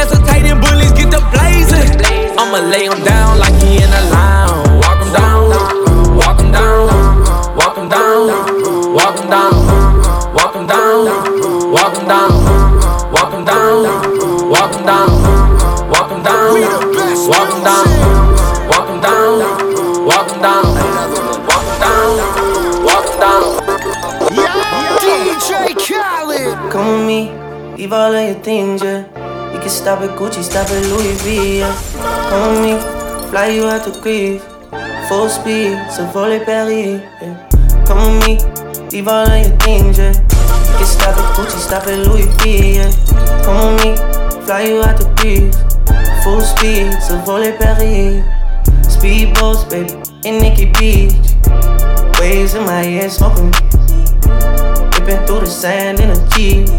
hesitating, 0.46 0.62
bullies 0.62 0.92
get 0.92 1.12
the 1.12 1.22
blazing. 1.32 2.38
I'ma 2.38 2.60
lay 2.70 2.88
'em 2.88 3.04
down 3.04 3.40
like 3.40 3.54
he 3.62 3.78
in 3.84 3.92
a 3.92 4.02
lounge. 4.12 4.70
Walk 4.84 5.02
'em 5.02 5.12
down, 5.14 5.50
walk 6.18 6.40
'em 6.40 6.52
down, 6.52 6.88
walk 7.56 7.78
'em 7.78 7.90
down, 7.90 8.28
walk 8.94 9.16
'em 9.18 9.30
down, 9.30 9.54
walk 10.36 10.56
'em 10.56 10.68
down, 10.68 11.06
walk 11.74 11.94
'em 11.96 12.08
down, 12.08 12.32
walk 13.12 13.34
'em 13.34 13.46
down, 13.46 13.84
walk 14.54 14.74
'em 14.74 14.86
down, 14.86 15.10
walk 15.92 16.12
'em 16.12 16.22
down, 16.24 16.50
walk 17.32 17.52
'em 17.52 17.62
down, 17.64 17.88
walk 18.70 18.90
'em 18.90 19.00
down, 19.02 19.34
walk 20.08 20.28
'em 20.30 20.40
down, 20.42 20.66
walk 21.48 21.66
'em 21.66 21.80
down, 21.84 22.12
walk 22.88 23.08
'em 23.10 23.20
down. 23.20 23.44
DJ 25.02 25.74
Khaled. 25.86 26.72
Come 26.72 26.88
with 26.88 27.06
me, 27.06 27.32
leave 27.78 27.94
all 27.94 28.14
of 28.14 28.24
your 28.24 28.42
things, 28.44 28.82
yeah. 28.84 29.25
Can 29.66 29.72
stop 29.72 30.02
at 30.02 30.16
Gucci, 30.16 30.44
stop 30.44 30.70
at 30.70 30.86
Louis 30.94 31.18
V, 31.24 31.58
yeah. 31.58 31.76
Come 32.30 32.62
with 32.62 32.62
me, 32.62 33.30
fly 33.32 33.48
you 33.48 33.64
out 33.66 33.84
to 33.86 34.00
Greece. 34.00 34.44
Full 35.10 35.28
speed, 35.28 35.76
so 35.90 36.06
volley 36.14 36.38
Paris, 36.38 37.02
yeah. 37.20 37.50
Come 37.88 38.20
with 38.20 38.28
me, 38.28 38.90
leave 38.92 39.08
all 39.08 39.26
of 39.26 39.42
your 39.44 39.58
things, 39.58 39.98
yeah. 39.98 40.14
You 40.14 40.78
can 40.78 40.86
stop 40.86 41.18
at 41.18 41.36
Gucci, 41.36 41.58
stop 41.58 41.88
at 41.88 41.98
Louis 41.98 42.28
V, 42.44 42.76
yeah. 42.76 42.92
Come 43.44 43.74
with 43.74 43.86
me, 43.86 44.46
fly 44.46 44.66
you 44.70 44.84
out 44.84 45.02
to 45.02 45.10
Greece. 45.18 45.58
Full 46.24 46.42
speed, 46.42 46.94
so 47.02 47.18
volley 47.26 47.52
Paris. 47.54 48.22
Speedboats, 48.86 49.68
baby, 49.68 49.94
in 50.30 50.44
Nikki 50.44 50.66
Beach. 50.78 51.18
Waves 52.20 52.54
in 52.54 52.66
my 52.66 52.84
head, 52.84 53.12
smoking. 53.12 53.52
Ripping 54.94 55.26
through 55.26 55.40
the 55.40 55.48
sand 55.48 56.02
in 56.02 56.12
a 56.12 56.30
Jeep. 56.30 56.70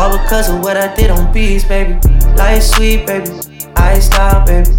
All 0.00 0.16
because 0.16 0.48
of 0.48 0.60
what 0.60 0.76
I 0.76 0.94
did 0.94 1.10
on 1.10 1.32
beats, 1.32 1.64
baby. 1.64 1.98
Life 2.36 2.62
sweet, 2.62 3.06
baby. 3.06 3.30
I 3.76 3.98
stop, 3.98 4.46
baby. 4.46 4.70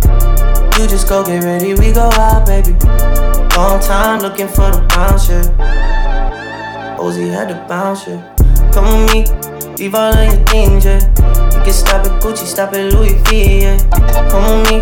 You 0.80 0.88
just 0.88 1.10
go 1.10 1.26
get 1.26 1.44
ready, 1.44 1.74
we 1.74 1.92
go 1.92 2.10
out, 2.14 2.46
baby. 2.46 2.72
Long 3.56 3.82
time 3.82 4.22
looking 4.22 4.48
for 4.48 4.72
the 4.72 4.86
bounce, 4.90 5.30
yeah. 5.30 6.98
Ozzy 6.98 7.30
had 7.30 7.50
to 7.50 7.56
bounce, 7.68 8.08
yeah. 8.08 8.22
Come 8.72 9.06
with 9.06 9.14
me, 9.14 9.76
leave 9.76 9.96
all 9.96 10.14
of 10.14 10.34
your 10.34 10.46
things, 10.46 10.86
yeah. 10.86 11.00
You 11.52 11.64
can 11.64 11.74
stop 11.74 12.06
at 12.06 12.22
Gucci, 12.22 12.46
stop 12.46 12.74
at 12.74 12.94
Louis 12.94 13.16
V, 13.28 13.62
yeah. 13.64 13.78
Come 14.30 14.62
with 14.62 14.72
me, 14.72 14.80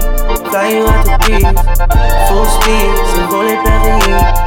fly 0.49 0.69
you 0.69 0.85
out 0.85 1.05
the 1.05 1.17
breeze. 1.25 1.97
Full 2.29 2.45
speed, 2.45 2.93
c'est 3.09 3.25
voler 3.31 3.57
Paris. 3.63 4.03
Come 4.05 4.46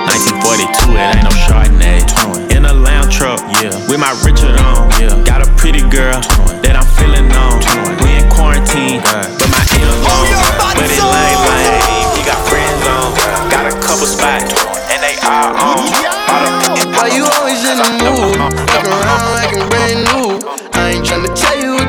1942, 0.21 0.93
it 0.93 1.17
ain't 1.17 1.25
no 1.25 1.33
Chardonnay. 1.33 2.05
In 2.53 2.65
a 2.65 2.73
lamb 2.73 3.09
truck, 3.09 3.41
yeah, 3.57 3.73
with 3.89 3.97
my 3.97 4.13
Richard 4.21 4.53
on. 4.61 4.85
Yeah, 5.01 5.17
got 5.25 5.41
a 5.41 5.49
pretty 5.57 5.81
girl 5.89 6.21
that 6.61 6.77
I'm 6.77 6.85
feeling 6.93 7.25
on. 7.33 7.57
We 8.05 8.21
in 8.21 8.29
quarantine, 8.29 9.01
but 9.01 9.25
my 9.49 9.63
inner 9.73 9.97
long. 10.05 10.29
But 10.77 10.93
it 10.93 11.01
lame, 11.01 11.41
lame. 11.41 11.81
You 12.13 12.21
got 12.21 12.37
friends 12.45 12.85
on, 12.85 13.17
got 13.49 13.65
a 13.65 13.73
couple 13.81 14.05
spots, 14.05 14.53
and 14.93 15.01
they 15.01 15.17
all 15.25 15.57
on. 15.57 15.89
Why 16.93 17.09
you 17.09 17.25
always 17.41 17.65
in 17.65 17.81
the 17.81 17.89
mood? 18.05 18.37
Fuck 18.69 18.85
around 18.85 19.25
like 19.33 19.57
I'm 19.57 19.65
brand 19.73 20.05
new. 20.13 20.37
I 20.77 21.01
ain't 21.01 21.05
tryna 21.05 21.33
tell 21.33 21.57
you 21.57 21.81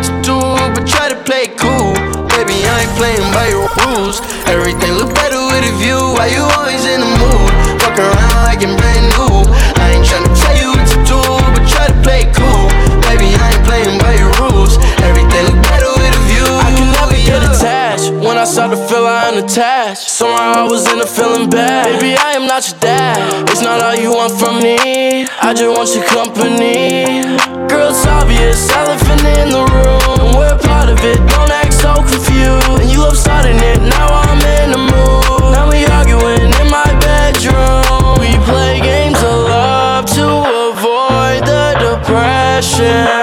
playing 3.03 3.35
by 3.35 3.51
your 3.51 3.67
rules. 3.83 4.23
Everything 4.47 4.95
look 4.95 5.11
better 5.19 5.43
with 5.51 5.67
a 5.67 5.75
view. 5.83 5.99
Why 6.15 6.31
you 6.31 6.47
always 6.55 6.87
in 6.87 7.03
the 7.03 7.11
mood? 7.19 7.51
Fuck 7.83 7.99
around 7.99 8.35
like 8.47 8.63
I'm 8.63 8.79
brand 8.79 9.07
new. 9.19 9.43
I 9.83 9.99
ain't 9.99 10.07
tryna 10.07 10.31
tell 10.39 10.55
you 10.63 10.71
what 10.71 10.87
to 10.95 10.99
do, 11.03 11.19
but 11.51 11.67
try 11.67 11.91
to 11.91 11.99
play 12.07 12.31
cool. 12.31 12.71
Baby, 13.11 13.35
I 13.35 13.47
ain't 13.51 13.65
playing 13.67 13.99
by 13.99 14.15
your 14.23 14.31
rules. 14.39 14.79
Everything 15.03 15.43
look 15.51 15.61
better 15.67 15.91
with 15.99 16.15
a 16.15 16.23
view. 16.31 16.47
I 16.47 16.71
can 16.79 16.89
never 16.95 17.19
get 17.27 17.43
attached. 17.43 18.15
When 18.23 18.39
I 18.39 18.47
start 18.47 18.71
to 18.71 18.79
feel 18.87 19.03
I'm 19.03 19.43
attached. 19.43 20.07
Somehow 20.07 20.63
I 20.63 20.65
was 20.71 20.87
in 20.87 21.03
a 21.03 21.09
feeling 21.17 21.51
bad. 21.51 21.99
Baby, 21.99 22.15
I 22.15 22.39
am 22.39 22.47
not 22.47 22.63
your 22.71 22.79
dad. 22.79 23.19
It's 23.51 23.63
not 23.63 23.83
all 23.83 23.99
you 23.99 24.15
want 24.15 24.39
from 24.39 24.63
me. 24.63 25.27
I 25.43 25.51
just 25.59 25.73
want 25.75 25.91
your 25.91 26.07
company. 26.07 27.27
Girl, 27.67 27.91
it's 27.91 28.07
obvious, 28.07 28.71
elephant 28.71 29.27
in 29.43 29.49
the 29.59 29.65
room. 29.75 30.39
We're 30.39 30.59
part 30.71 30.87
of 30.89 31.03
it. 31.03 31.19
Don't 31.35 31.51
act 31.51 31.62
so 31.83 31.95
confused. 31.97 32.81
And 32.81 32.91
you 32.91 32.99
love 33.01 33.19
starting 33.19 33.57
it. 33.57 33.81
Now 33.83 34.09
I'm 34.23 34.41
in 34.59 34.71
the 34.71 34.83
mood. 34.93 35.53
Now 35.55 35.69
we 35.69 35.85
arguing 35.99 36.53
in 36.61 36.69
my 36.71 36.91
bedroom. 37.03 38.21
We 38.23 38.31
play 38.47 38.81
games 38.81 39.19
of 39.19 39.37
love 39.51 40.07
to 40.17 40.27
avoid 40.71 41.41
the 41.51 41.65
depression. 41.83 43.22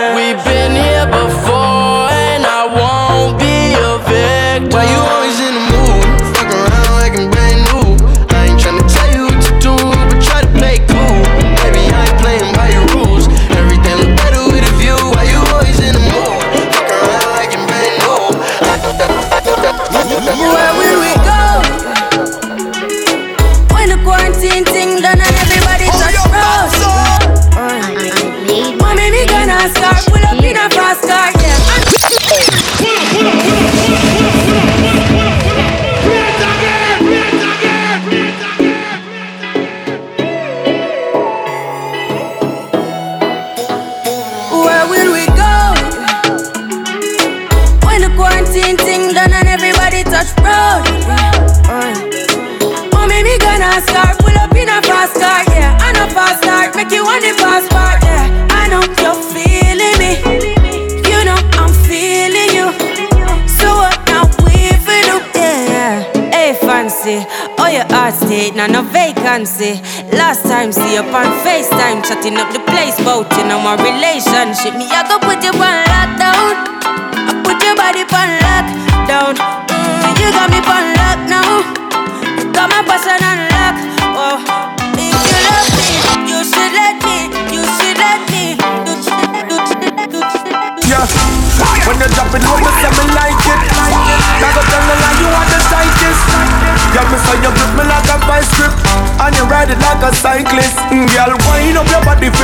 FaceTime, 72.19 72.37
up 72.37 72.51
the 72.53 72.59
place, 72.71 72.99
voting 72.99 73.51
on 73.51 73.63
my 73.63 73.75
relationship. 73.75 74.75
Me, 74.75 74.87
I 74.91 75.07
go 75.07 75.19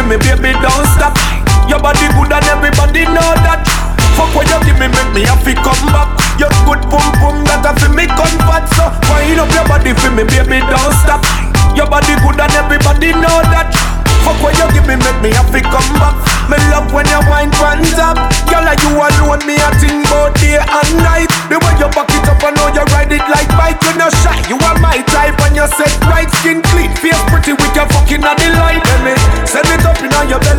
me, 0.08 0.18
baby, 0.18 0.54
don't 0.62 0.86
stop. 0.94 1.18
Your 1.70 1.80
body 1.80 2.06
good 2.14 2.32
and 2.32 2.46
everybody 2.46 3.06
know 3.10 3.32
that. 3.42 3.66
Fuck 4.14 4.32
what 4.36 4.48
you 4.48 4.60
give 4.66 4.78
me, 4.80 4.88
make 4.88 5.12
me 5.14 5.22
happy 5.26 5.54
come 5.58 5.82
back. 5.90 6.10
Your 6.40 6.52
good 6.68 6.82
boom 6.90 7.15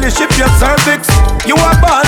on 0.06 0.38
your 0.38 0.48
cervix. 0.60 1.08
You 1.46 1.56
are 1.56 1.74
bad 1.82 2.05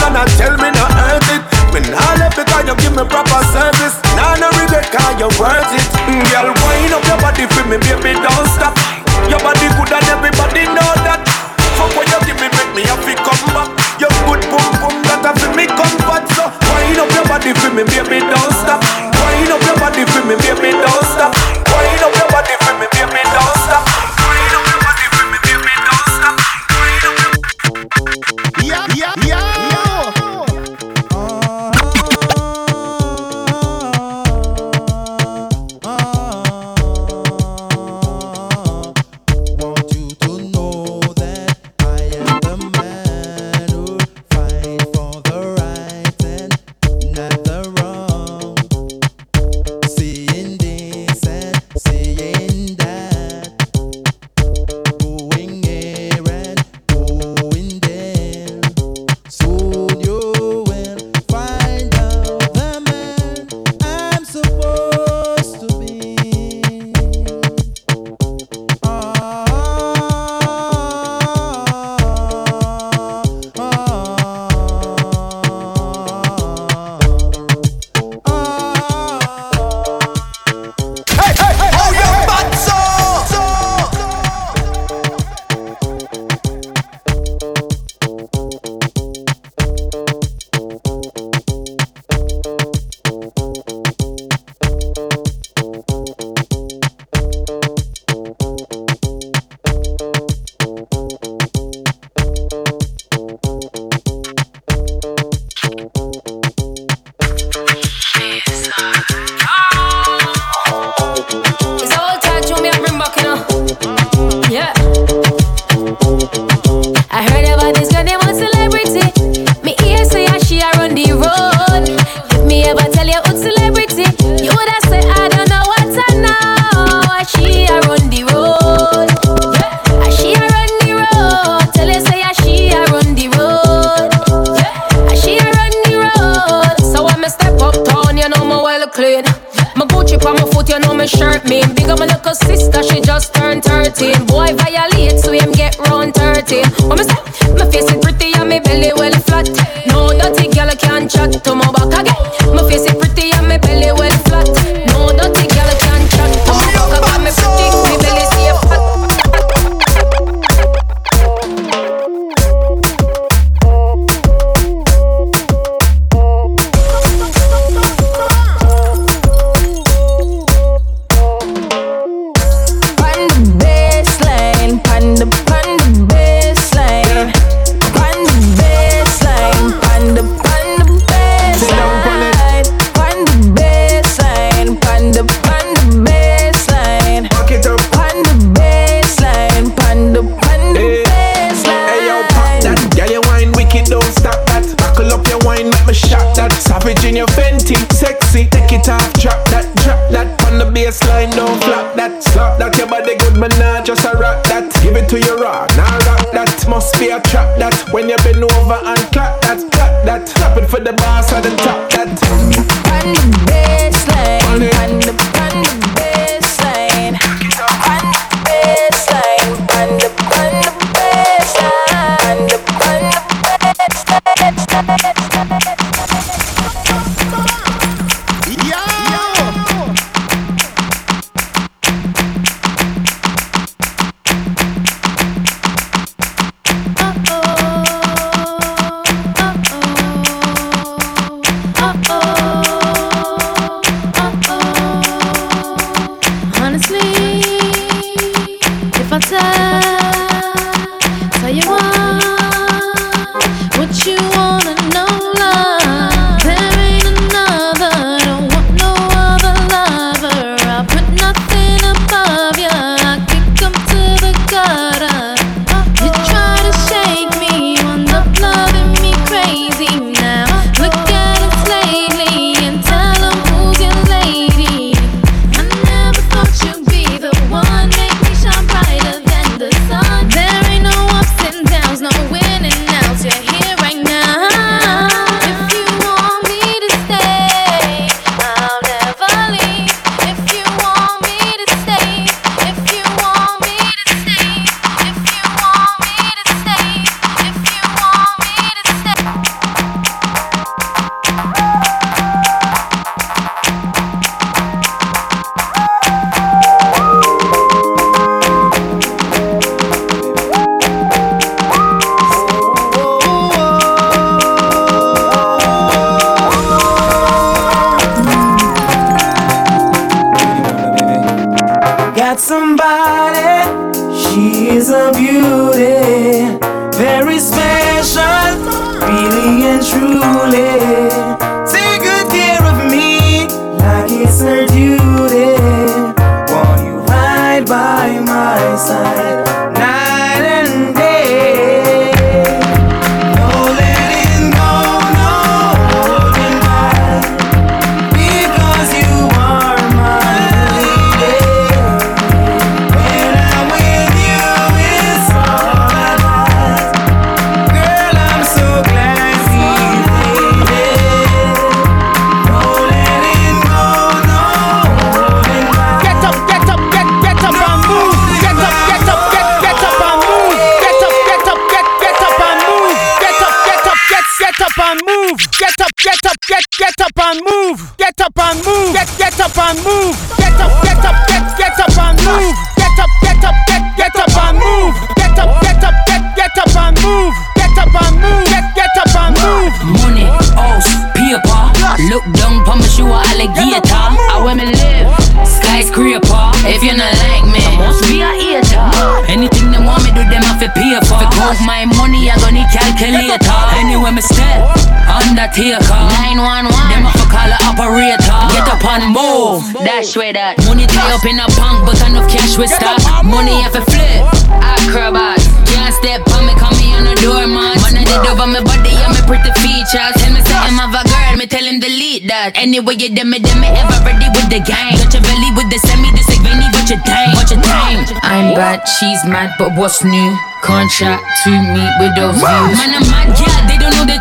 caretaker. 405.58 406.06
911, 406.38 406.70
them 406.70 407.06
a 407.06 407.10
fuck 407.18 407.34
all 407.34 407.50
the 407.50 407.58
operator. 407.66 408.38
Get 408.54 408.68
up 408.70 408.84
and 408.86 409.10
move, 409.10 409.62
dash 409.82 410.14
with 410.14 410.38
that. 410.38 410.54
Money 410.66 410.86
tie 410.86 411.10
up 411.10 411.24
in 411.26 411.38
a 411.38 411.46
bank, 411.58 411.82
but 411.82 411.98
enough 412.06 412.30
cash 412.30 412.54
with 412.54 412.70
stock. 412.70 413.02
Money 413.26 413.58
have 413.66 413.74
a 413.74 413.82
flip, 413.82 414.22
acrobat. 414.62 415.42
Can't 415.66 415.94
step 415.94 416.22
on 416.34 416.46
me, 416.46 416.54
call 416.54 416.72
me 416.78 416.94
on 416.94 417.04
the 417.04 417.14
door 417.20 417.44
Man, 417.44 417.76
I 417.76 418.04
did 418.06 418.24
over 418.30 418.46
my 418.46 418.62
body, 418.62 418.94
I'm 419.02 419.14
pretty 419.26 419.50
features. 419.58 420.14
Tell 420.22 420.32
me 420.32 420.40
something 420.46 420.78
of 420.78 420.94
a 420.94 421.02
girl, 421.02 421.34
me 421.36 421.46
tell 421.50 421.64
him 421.64 421.82
delete 421.82 422.28
that. 422.30 422.54
Anyway, 422.54 422.94
you 422.94 423.10
dem 423.10 423.30
me, 423.30 423.42
dem 423.42 423.58
me 423.58 423.68
ever 423.68 423.98
ready 424.06 424.30
with 424.38 424.48
the 424.48 424.62
gang. 424.62 424.94
Got 424.94 425.10
your 425.10 425.22
belly 425.26 425.50
with 425.58 425.68
the 425.74 425.78
semi, 425.82 426.10
this 426.14 426.30
like 426.30 426.42
Vinny, 426.46 426.66
what 426.70 426.86
your 426.86 427.02
time, 427.02 427.34
what 427.34 427.50
your 427.50 427.62
time. 427.62 428.06
I'm 428.22 428.54
bad, 428.54 428.86
she's 428.86 429.22
mad, 429.26 429.52
but 429.58 429.74
what's 429.74 430.04
new? 430.04 430.30
Contract 430.62 431.22
to 431.44 431.50
meet 431.50 431.92
with 432.02 432.14
those 432.18 432.34
views. 432.34 432.74
Man, 432.78 432.90
I'm 432.94 433.06
mad, 433.10 433.30
yeah 433.38 433.67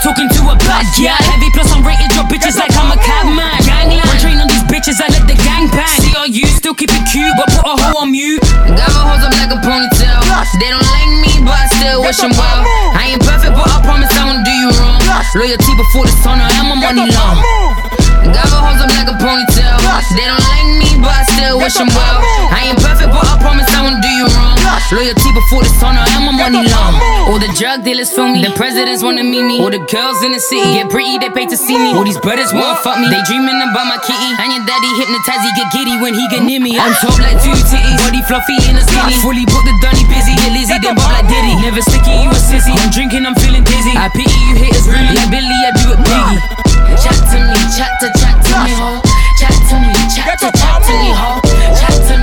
talking 0.02 0.30
to 0.30 0.42
a 0.54 0.56
bad 0.62 0.86
guy. 0.98 1.18
Heavy 1.32 1.50
plus 1.54 1.70
I'm 1.74 1.82
rated 1.82 2.12
your 2.14 2.26
bitches 2.30 2.58
like 2.58 2.74
I'm 2.78 2.94
a 2.94 3.00
cabman. 3.02 3.58
Gangland. 3.66 4.06
I 4.06 4.18
train 4.22 4.38
on 4.38 4.48
these 4.48 4.66
bitches, 4.70 5.02
I 5.02 5.10
let 5.10 5.26
the 5.26 5.38
gang 5.42 5.70
bang. 5.74 6.02
See 6.02 6.14
you 6.28 6.46
still 6.48 6.76
keep 6.76 6.92
it 6.92 7.04
cute, 7.08 7.32
but 7.38 7.48
put 7.56 7.64
a 7.64 7.76
hoe 7.80 8.04
on 8.04 8.12
mute. 8.12 8.42
Got 8.68 8.92
my 8.92 9.16
hoes 9.16 9.24
up 9.24 9.34
like 9.40 9.52
a 9.52 9.60
ponytail. 9.64 10.20
They 10.60 10.70
don't 10.70 10.84
like 10.92 11.12
me, 11.24 11.40
but 11.46 11.56
I 11.56 11.66
still 11.80 12.02
wish 12.02 12.18
them 12.18 12.32
well. 12.36 12.62
I 12.94 13.16
ain't 13.16 13.24
perfect, 13.24 13.56
but 13.56 13.68
I 13.68 13.80
promise 13.82 14.12
I 14.12 14.28
won't 14.28 14.44
do 14.44 14.52
you 14.52 14.70
wrong. 14.76 15.00
Loyalty 15.36 15.74
before 15.76 16.06
the 16.06 16.16
sun, 16.20 16.42
I 16.42 16.52
am 16.60 16.72
a 16.72 16.76
money 16.76 17.08
long. 17.08 17.87
Got 18.34 18.48
my 18.52 18.60
hoes 18.60 18.82
up 18.84 18.92
like 18.92 19.10
a 19.10 19.16
ponytail. 19.18 19.78
They 20.16 20.26
don't 20.28 20.44
like 20.52 20.68
me, 20.80 20.90
but 21.00 21.12
I 21.12 21.24
still 21.36 21.58
wish 21.60 21.76
them 21.76 21.90
well. 21.96 22.20
I 22.52 22.72
ain't 22.72 22.80
perfect, 22.80 23.12
but 23.12 23.24
I 23.24 23.36
promise 23.40 23.68
I 23.74 23.84
won't 23.84 24.02
do 24.04 24.10
you 24.10 24.28
wrong. 24.36 24.56
Loyalty 24.88 25.32
before 25.36 25.68
the 25.68 25.72
sun, 25.84 26.00
I 26.00 26.08
am 26.16 26.32
my 26.32 26.36
money 26.36 26.64
long. 26.64 26.96
All 27.28 27.40
the 27.40 27.52
drug 27.60 27.84
dealers 27.84 28.08
feel 28.08 28.32
me. 28.32 28.40
The 28.40 28.56
presidents 28.56 29.04
wanna 29.04 29.24
meet 29.24 29.44
me. 29.44 29.60
All 29.60 29.68
the 29.68 29.84
girls 29.92 30.24
in 30.24 30.32
the 30.32 30.40
city 30.40 30.80
get 30.80 30.88
pretty, 30.88 31.20
they 31.20 31.28
pay 31.28 31.44
to 31.44 31.58
see 31.60 31.76
me. 31.76 31.92
All 31.92 32.08
these 32.08 32.20
brothers 32.24 32.56
wanna 32.56 32.80
fuck 32.80 32.96
me. 32.96 33.12
They 33.12 33.20
dreaming 33.28 33.60
about 33.60 33.84
my 33.92 34.00
kitty. 34.00 34.32
And 34.40 34.48
your 34.56 34.64
daddy 34.64 34.92
hypnotize, 34.96 35.44
he 35.44 35.52
get 35.60 35.68
giddy 35.76 35.96
when 36.00 36.16
he 36.16 36.24
get 36.32 36.44
near 36.48 36.64
me. 36.64 36.80
I'm 36.80 36.96
top 37.04 37.20
like 37.20 37.36
two 37.44 37.52
titties, 37.68 38.00
body 38.00 38.24
fluffy 38.32 38.56
in 38.64 38.80
a 38.80 38.84
skinny. 38.88 39.20
Fully 39.20 39.44
booked 39.44 39.68
the 39.68 39.76
dunny 39.84 40.08
busy, 40.08 40.40
get 40.40 40.56
Lizzie, 40.56 40.80
then 40.80 40.96
bob 40.96 41.12
like 41.12 41.28
Diddy. 41.28 41.60
Never 41.60 41.84
sticky, 41.84 42.24
you 42.24 42.32
a 42.32 42.40
sissy. 42.40 42.72
I'm 42.80 42.88
drinking, 42.88 43.28
I'm 43.28 43.36
feeling 43.36 43.68
dizzy. 43.68 43.92
I 43.92 44.08
pity 44.08 44.40
you 44.48 44.56
haters 44.56 44.88
really. 44.88 45.12
Like 45.12 45.32
Billy, 45.32 45.60
I 45.68 45.72
do 45.84 45.92
it 45.96 46.00
biggie. 46.00 46.67
Chat 46.96 47.20
to 47.32 47.38
me, 47.40 47.60
chat 47.76 47.92
to 48.00 48.08
chat 48.20 48.38
to 48.46 48.54
me, 48.64 48.72
ho. 48.74 49.02
Chat 49.40 49.54
to 49.70 49.76
me, 49.80 49.94
chat 50.16 50.40
to 50.40 50.52
chat 50.58 50.84
to 50.84 50.94
me, 50.98 51.12
ho. 51.12 51.40
Chat 51.80 51.98
to 52.08 52.17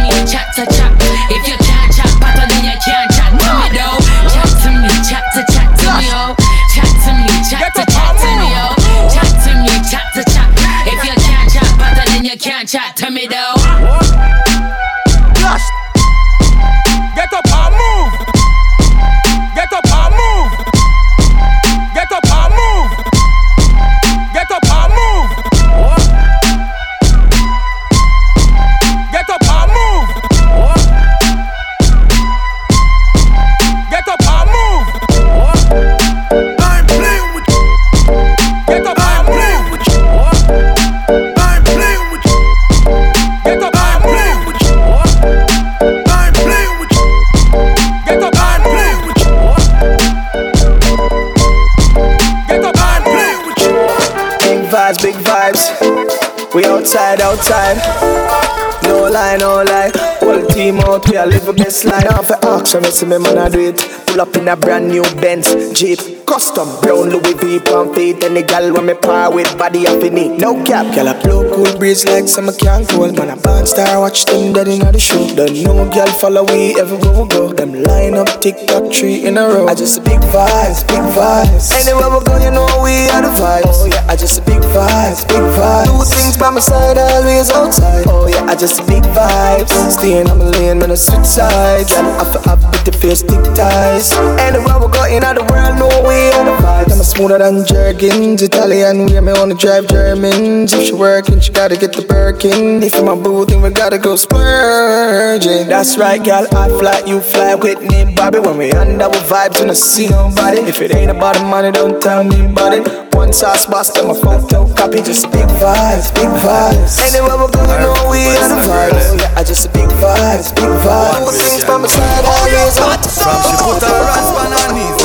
the 61.45 61.53
best 61.53 61.85
life. 61.85 62.09
Off 62.11 62.29
the 62.29 62.47
ox, 62.47 62.75
when 62.75 62.85
you 62.85 62.91
see 62.91 63.07
me, 63.07 63.19
man, 63.19 63.39
I 63.39 63.49
do 63.49 63.61
it. 63.61 63.79
Pull 64.07 64.21
up 64.21 64.35
in 64.37 64.49
a 64.49 64.57
brand 64.57 64.89
new 64.89 65.03
Benz 65.21 65.79
Jeep. 65.79 66.14
Custom 66.27 66.69
brown 66.81 67.11
Louis 67.11 67.35
V 67.35 67.61
pump 67.61 67.95
feet. 67.95 68.25
Any 68.25 68.43
gal 68.43 68.73
when 68.73 68.87
me 68.87 68.95
par 68.95 69.33
with 69.33 69.57
body 69.59 69.87
up 69.87 70.03
in 70.03 70.19
it. 70.19 70.39
No 70.39 70.63
cap, 70.65 70.95
gal 70.95 71.09
a 71.09 71.15
blow 71.23 71.45
cool 71.55 71.79
breeze 71.79 72.05
like 72.07 72.29
summer 72.29 72.53
can 72.53 72.87
cold. 72.87 73.17
Man, 73.17 73.31
a 73.31 73.37
band 73.37 73.69
star, 73.69 74.01
watch 74.01 74.25
them 74.25 74.53
dead 74.53 74.69
in 74.69 74.81
the 74.81 74.99
show. 74.99 75.23
Don't 75.37 75.55
know 75.63 75.89
gal 75.91 76.07
follow 76.19 76.45
we 76.45 76.79
everywhere 76.81 77.23
we 77.23 77.29
go. 77.29 77.53
Them 77.53 77.83
line 77.83 78.15
up 78.15 78.41
TikTok 78.41 78.93
three 78.93 79.27
in 79.27 79.37
a 79.39 79.43
row. 79.43 79.67
I 79.69 79.75
just 79.75 79.99
a 79.99 80.01
big 80.01 80.21
vibes, 80.33 80.87
big 80.89 81.05
vibes. 81.13 81.71
Anywhere 81.77 82.11
we 82.11 82.25
go, 82.25 82.35
you 82.43 82.51
know 82.51 82.67
we 82.83 83.09
are 83.13 83.23
the 83.23 83.33
vibes. 83.37 83.85
Oh 83.85 83.87
yeah, 83.87 84.07
I 84.09 84.17
just 84.17 84.41
a 84.41 84.43
big 84.43 84.63
vibes, 84.73 85.29
big 85.29 85.45
vibes. 85.55 85.87
Do 85.87 86.17
things 86.17 86.37
by 86.37 86.51
my 86.51 86.61
side, 86.61 86.99
always 86.99 87.51
outside. 87.51 88.07
Oh 88.09 88.27
yeah, 88.29 88.45
I 88.45 88.57
just 88.57 88.81
a 88.81 88.85
big 88.87 89.05
vibes. 89.15 89.71
Staying 89.93 90.29
on 90.31 90.39
my 90.39 90.47
lane, 90.57 90.79
man, 90.79 90.91
I 90.91 90.95
switch 90.95 91.27
sides. 91.27 91.93
I 91.93 92.25
feel 92.25 92.43
up 92.51 92.61
with 92.73 92.85
the 92.85 92.93
face, 92.93 93.23
thick 93.23 93.45
ties. 93.55 94.13
Anywhere 94.41 94.79
we 94.81 94.89
go 94.89 95.05
in 95.05 95.21
the 95.21 95.45
world, 95.51 95.79
know 95.79 95.91
we 96.07 96.14
the 96.15 96.57
vibes. 96.63 96.93
I'm 96.93 97.01
a 97.01 97.05
smoother 97.05 97.39
than 97.39 97.67
Jergens, 97.67 98.43
Italian. 98.43 99.07
We 99.07 99.21
me 99.21 99.33
wanna 99.33 99.55
drive 99.55 99.89
Germans. 99.89 100.73
If 100.73 100.87
she 100.87 100.93
working, 100.93 101.41
she 101.41 101.53
gotta 101.53 101.77
get 101.77 101.93
the 101.93 102.03
Birkin. 102.03 102.83
If 102.83 102.95
it's 102.95 103.03
my 103.03 103.15
boo, 103.15 103.45
then 103.47 103.63
we 103.63 103.71
gotta 103.71 103.99
go 103.99 104.17
splurging. 104.17 105.69
That's 105.69 105.97
right, 105.99 106.23
gal. 106.23 106.47
I 106.55 106.69
fly, 106.69 107.03
you 107.07 107.21
fly 107.21 107.55
with 107.55 107.81
me, 107.83 108.15
Bobby. 108.15 108.39
When 108.39 108.59
we 108.59 108.73
under 108.73 109.09
with 109.09 109.29
vibes, 109.29 109.59
don't 109.59 109.75
see 109.75 110.09
nobody. 110.09 110.61
If 110.63 110.81
it 110.81 110.95
ain't 110.95 111.11
about 111.11 111.37
the 111.37 111.45
money, 111.45 111.71
don't 111.73 112.01
tell 112.01 112.25
me 112.25 112.47
about 112.47 112.73
it. 112.75 113.15
One 113.15 113.33
sauce 113.33 113.67
boss, 113.67 113.91
then 113.95 114.09
my 114.09 114.15
photo 114.15 114.67
copy. 114.75 115.01
Just 115.01 115.31
big 115.31 115.47
vibes, 115.63 116.13
big 116.15 116.29
vibes. 116.43 116.99
Anywhere 116.99 117.39
we 117.39 117.47
go, 117.55 117.63
you 117.63 117.79
know 117.79 117.95
we 118.11 118.21
are 118.27 118.49
the 118.51 118.59
vibes. 118.67 119.21
Yeah, 119.21 119.39
I 119.39 119.45
just 119.45 119.67
a 119.67 119.71
big 119.71 119.89
vibes, 120.03 120.51
big 120.55 120.67
vibes. 120.83 121.31
Do 121.31 121.39
things 121.39 121.65
by 121.65 121.79
my 121.79 121.87
side, 121.87 122.25
always 122.27 122.79
on 122.83 122.99
From 123.07 123.39
she 123.47 123.55
put 123.63 123.83
her 123.87 124.03
hands 124.11 124.31
on 124.35 124.51
her 124.51 124.69
knees, 124.75 124.99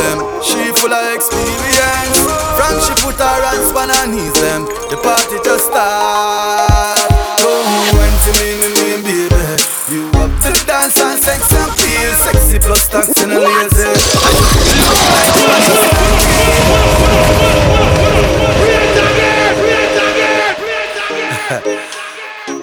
experience. 1.20 2.20
From 2.56 2.76
she 2.80 2.94
put 3.04 3.20
her 3.20 3.40
hands 3.44 3.70
on 3.76 3.90
her 3.92 4.08
knees, 4.08 4.34
them. 4.40 4.64
The 4.90 4.98
party 5.04 5.38
just 5.44 5.68
start. 5.68 6.98
Come 7.44 7.68
when 8.00 8.14
to 8.24 8.32
me, 8.40 8.50
me, 8.60 8.68
me, 8.80 8.88
baby. 9.04 9.44
You 9.92 10.02
up 10.22 10.32
to 10.44 10.52
dance 10.66 11.00
and 11.02 11.20
sex 11.20 11.52
and 11.54 11.72
feel 11.76 12.12
sexy 12.24 12.60
plus 12.60 12.82
stacks 12.88 13.22
in 13.24 13.32
a 13.32 13.40
lazy. 13.40 13.84
And 13.84 14.76
you 14.80 14.86
look 14.88 15.02
like 15.12 15.34
you 15.36 15.46
are 15.52 15.62
just 15.68 15.90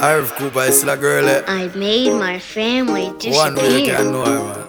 Irv 0.02 0.34
Cooper 0.36 0.60
is 0.64 0.82
a 0.84 0.96
girl, 0.96 1.28
eh? 1.28 1.42
I 1.46 1.68
made 1.76 2.12
my 2.12 2.38
family 2.38 3.06
One 3.08 3.54
disappear. 3.54 3.96
can 3.96 4.12
know 4.12 4.24
her, 4.24 4.44
man. 4.44 4.65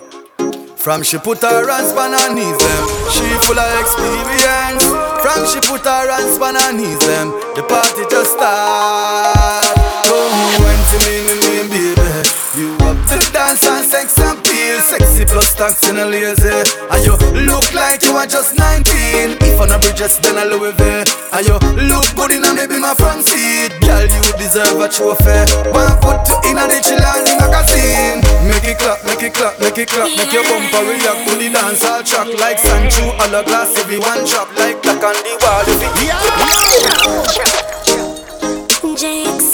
From 0.88 1.04
she 1.04 1.18
put 1.18 1.42
her 1.42 1.70
hands 1.70 1.92
on 1.92 2.14
her 2.14 2.34
knees, 2.34 2.58
them. 2.58 2.84
She 3.12 3.28
full 3.44 3.60
of 3.60 3.80
experience. 3.84 4.86
From 5.20 5.44
she 5.44 5.60
put 5.68 5.84
her 5.84 6.08
hands 6.10 6.40
on 6.40 6.56
her 6.56 6.72
knees, 6.72 6.98
them. 7.00 7.32
The 7.60 7.64
party 7.68 8.08
just 8.10 8.32
start. 8.32 9.68
Come 10.08 10.64
when 10.64 10.80
to 10.88 10.98
me, 11.04 11.28
me, 11.28 11.36
me, 11.44 11.68
baby. 11.68 12.08
You 12.56 12.87
to 13.08 13.16
the 13.16 13.30
dance 13.32 13.64
and 13.64 13.86
sex 13.88 14.20
and 14.20 14.38
feel 14.44 14.80
sexy 14.84 15.26
plus 15.26 15.56
stacks 15.56 15.88
in 15.88 15.98
a 15.98 16.06
lazy. 16.06 16.52
And 16.92 17.02
you 17.06 17.16
look 17.48 17.72
like 17.74 18.04
you 18.04 18.12
are 18.20 18.28
just 18.28 18.60
19. 18.60 19.40
If 19.40 19.60
on 19.60 19.72
a 19.72 19.80
bridges, 19.80 20.20
then 20.20 20.36
a 20.36 20.46
Louis 20.46 20.76
V. 20.76 20.84
And 21.32 21.44
you 21.48 21.56
look 21.88 22.04
good 22.16 22.36
in 22.36 22.44
a 22.44 22.52
maybe 22.52 22.80
my 22.80 22.94
front 22.96 23.24
seat. 23.24 23.72
Girl, 23.80 24.04
you 24.04 24.22
deserve 24.36 24.80
a 24.80 24.92
trophy. 24.92 25.48
One 25.72 25.96
put 26.04 26.28
you 26.28 26.38
in 26.52 26.60
a 26.60 26.68
the 26.68 26.84
Chilani 26.84 27.34
magazine. 27.40 28.20
Make 28.44 28.68
it 28.68 28.78
clap, 28.80 29.00
make 29.08 29.24
it 29.24 29.34
clap, 29.34 29.56
make 29.60 29.78
it 29.80 29.88
clap. 29.88 30.12
Make 30.12 30.34
your 30.36 30.44
bumper 30.44 30.84
react 30.84 31.24
to 31.28 31.36
the 31.40 31.48
dance 31.48 31.84
all 31.88 32.04
track 32.04 32.28
like 32.40 32.60
Sancho. 32.60 33.16
All 33.24 33.32
a 33.32 33.44
glass, 33.44 33.72
everyone 33.80 34.28
drop 34.28 34.52
like 34.60 34.84
black 34.84 35.00
on 35.00 35.16
the 35.24 35.34
wall. 35.40 35.64
If 35.64 35.80
it 35.80 35.98
Jigsaw. 38.98 39.47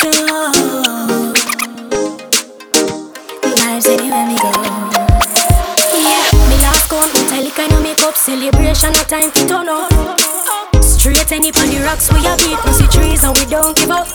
Celebration. 8.33 8.91
No 8.93 9.03
time 9.03 9.31
to 9.31 9.47
turn 9.47 9.69
up. 9.69 9.91
Straight 10.81 11.31
any 11.31 11.51
on 11.53 11.69
the 11.69 11.79
rocks 11.85 12.11
we 12.11 12.19
a 12.25 12.35
beat 12.41 12.57
pussy 12.65 12.87
trees 12.87 13.23
and 13.23 13.37
we 13.37 13.45
don't 13.45 13.77
give 13.77 13.91
up. 13.91 14.07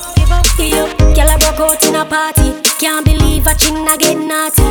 Yeah, 0.59 0.90
girl 1.14 1.31
I 1.31 1.37
broke 1.38 1.61
out 1.61 1.83
in 1.87 1.94
a 1.94 2.04
party. 2.04 2.50
Can't 2.81 3.04
believe 3.04 3.46
a 3.46 3.54
chin 3.54 3.87
get 3.98 4.18
naughty. 4.18 4.66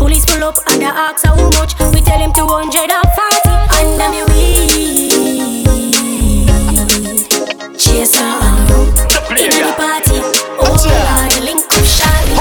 Police 0.00 0.24
pull 0.24 0.44
up 0.44 0.56
and 0.68 0.80
they 0.80 0.86
ask 0.86 1.26
how 1.26 1.36
much. 1.60 1.74
We 1.92 2.00
tell 2.00 2.18
him 2.18 2.32
240 2.32 3.50
under 3.76 4.08
me 4.08 4.22
weed. 4.32 5.12
Chase 7.76 8.16
her 8.16 8.40
in 9.36 9.50
the 9.60 9.72
party. 9.76 10.18
Oh 10.56 10.72
Lord, 10.72 11.30
the 11.32 11.40
link 11.44 11.64
up 11.68 11.84
shine. 11.84 12.32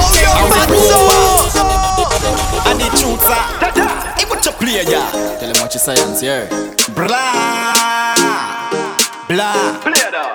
And 2.66 2.80
the 2.80 2.88
truth 2.96 3.63
play, 4.74 4.92
yeah? 4.92 5.38
Tell 5.40 5.50
him 5.50 5.58
what 5.62 5.74
you 5.74 5.80
science, 5.80 6.24
yeah. 6.24 6.50
Blah, 6.98 7.74
blah. 9.30 9.80
Play 9.86 10.02
that. 10.10 10.34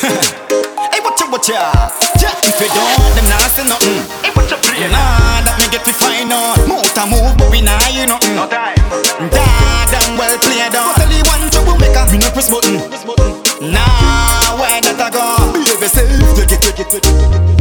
hey, 0.92 1.00
what 1.04 1.20
you, 1.20 1.26
what? 1.28 1.44
Yeah, 1.48 1.92
if 2.40 2.60
you 2.60 2.68
don't, 2.72 3.12
then 3.12 3.28
I 3.28 3.48
say 3.52 3.64
nothing. 3.68 4.00
Hey, 4.24 4.32
what 4.32 4.48
you 4.48 4.56
play? 4.64 4.88
Nah, 4.88 5.44
that 5.44 5.56
me 5.60 5.68
get 5.68 5.84
to 5.84 5.92
find 5.92 6.32
uh. 6.32 6.56
out. 6.56 6.64
Move 6.64 6.88
to 6.88 7.02
move, 7.04 7.36
but 7.36 7.50
we 7.52 7.60
nah, 7.60 7.76
you 7.92 8.08
know. 8.08 8.18
No 8.32 8.48
time. 8.48 8.76
Da, 9.28 9.44
damn 9.92 10.16
well 10.16 10.36
played 10.40 10.72
uh. 10.72 10.80
out. 10.80 10.96
Tell 10.96 11.12
you 11.12 11.24
one 11.28 11.44
troublemaker, 11.52 12.04
we 12.10 12.16
no 12.18 12.28
press 12.32 12.48
button. 12.48 12.80
Nah, 13.60 14.56
where 14.56 14.80
that 14.80 15.00
I 15.00 15.08
go? 15.12 15.52
Behave 15.52 15.80
yourself, 15.80 16.08
take 16.36 16.52
it, 16.52 16.60
take 16.62 16.80
it, 16.80 16.88
take 16.90 17.04
it. 17.04 17.55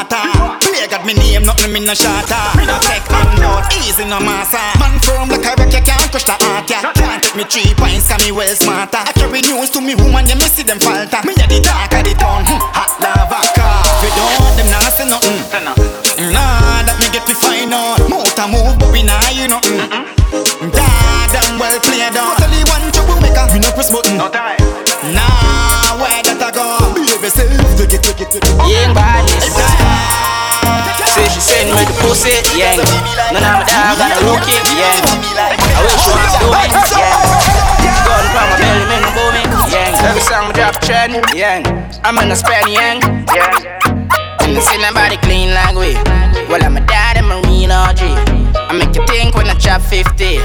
Water. 0.00 0.24
Play 0.64 0.86
got 0.88 1.04
me 1.04 1.14
name, 1.14 1.44
nothing 1.44 1.72
me 1.72 1.80
no 1.84 1.94
shatter. 1.94 2.40
Me 2.56 2.64
no 2.64 2.76
take 2.80 3.04
on 3.12 3.28
note, 3.40 3.68
easy 3.84 4.04
no 4.04 4.20
massa. 4.20 4.60
Man 4.80 4.96
firm 5.04 5.28
like 5.28 5.44
a 5.44 5.52
rock, 5.56 5.72
you 5.72 5.82
can't 5.84 6.08
crush 6.08 6.24
the 6.24 6.36
heart, 6.40 6.68
yeah. 6.70 6.92
Can't 6.92 7.22
take 7.22 7.36
me 7.36 7.44
three 7.44 7.74
points, 7.74 8.08
cause 8.08 8.22
me 8.24 8.32
well 8.32 8.48
smarter. 8.56 9.00
I 9.00 9.12
carry 9.12 9.42
news 9.44 9.70
to 9.76 9.80
me 9.80 9.94
woman, 9.94 10.26
yeah, 10.26 10.40
me 10.40 10.48
see 10.48 10.64
them 10.64 10.80
falter. 10.80 11.20
Me 11.26 11.36
a 11.36 11.44
the 11.44 11.60
dark 11.60 11.92
of 11.92 12.02
the 12.04 12.14
town, 12.16 12.44
hmm, 12.48 12.60
hot 12.72 12.92
lava 13.02 13.40
car. 13.52 13.80
We 14.00 14.08
don't 14.16 14.32
want 14.40 14.56
them 14.56 14.68
nah 14.72 14.88
say 14.88 15.06
nothing. 15.08 15.40
Nah, 16.32 16.84
that 16.84 16.96
me 17.00 17.08
get 17.12 17.24
me 17.28 17.34
find 17.34 17.72
out. 17.72 18.00
Mouth 18.08 18.38
a 18.38 18.44
move, 18.48 18.76
but 18.78 18.92
we 18.92 19.02
nah 19.04 19.20
you 19.32 19.48
nothing. 19.48 19.80
Dad, 20.72 21.28
them 21.32 21.58
well 21.58 21.78
played 21.80 22.16
out. 22.16 22.40
Only 22.40 22.64
one 22.68 22.88
trouble 22.92 23.20
maker, 23.20 23.44
we 23.52 23.58
no 23.60 23.70
press 23.72 23.90
button. 23.90 24.16
No 24.16 24.28
time. 24.28 24.59
Send 31.70 31.86
me 31.86 31.86
the 31.86 31.94
pussy, 32.02 32.34
yeah. 32.58 32.74
None 33.30 33.46
of 33.46 33.54
my 33.54 33.62
dog 33.62 33.94
got 33.94 34.10
a 34.10 34.26
look 34.26 34.42
it, 34.42 34.58
yeah. 34.74 34.98
I 35.38 35.86
wish 35.86 36.02
you 36.02 36.18
was 36.18 36.34
doing, 36.42 36.66
yeah. 36.98 37.14
Gun 38.02 38.26
from 38.34 38.46
my 38.50 38.58
belly, 38.58 38.86
man, 38.90 39.06
booming, 39.14 39.46
yeah. 39.70 39.94
Every 40.02 40.18
song 40.18 40.50
I 40.50 40.52
drop 40.52 40.82
trend, 40.82 41.14
yeah. 41.30 41.62
I'm 42.02 42.18
in 42.18 42.32
a 42.32 42.34
span, 42.34 42.66
yeah, 42.66 42.98
yeah. 43.30 43.86
And 44.42 44.58
see 44.58 44.82
nobody 44.82 45.14
clean 45.22 45.54
like 45.54 45.78
we. 45.78 45.94
Well, 46.50 46.58
I'm 46.58 46.76
a 46.76 46.82
dad 46.82 47.22
and 47.22 47.30
marine 47.30 47.70
OG. 47.70 48.02
I 48.02 48.74
make 48.74 48.90
you 48.96 49.06
think 49.06 49.36
when 49.36 49.46
I 49.46 49.54
chop 49.54 49.80
50. 49.80 50.42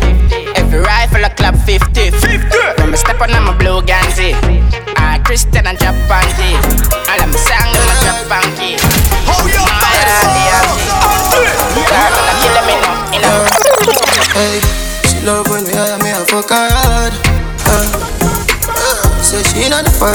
Every 0.54 0.78
rifle 0.78 1.26
I 1.26 1.34
clap 1.34 1.56
50. 1.58 1.90
50. 2.22 2.22
When 2.86 2.94
I 2.94 2.98
step 3.02 3.20
on, 3.20 3.34
I'm 3.34 3.50
a 3.50 3.58
blue 3.58 3.82
Ganzi. 3.82 4.38
I 4.94 5.18
Christian 5.26 5.66
and 5.66 5.78
drop 5.80 5.98
panty. 6.06 6.54
All 7.10 7.18
of 7.18 7.34
my 7.34 7.40
song, 7.50 7.74
them 7.74 7.90
a 7.90 7.96
drop 8.06 8.30
panky. 8.30 8.95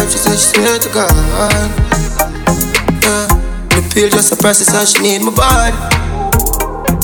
She 0.08 0.16
not 0.24 0.38
she 0.38 0.46
swear 0.56 0.78
to 0.78 0.88
God. 0.94 1.12
Uh, 1.36 3.28
the 3.74 3.82
pill 3.92 4.08
just 4.08 4.32
a 4.32 4.36
process 4.36 4.72
and 4.72 4.88
she 4.88 5.02
need 5.02 5.20
my 5.20 5.34
body. 5.34 5.76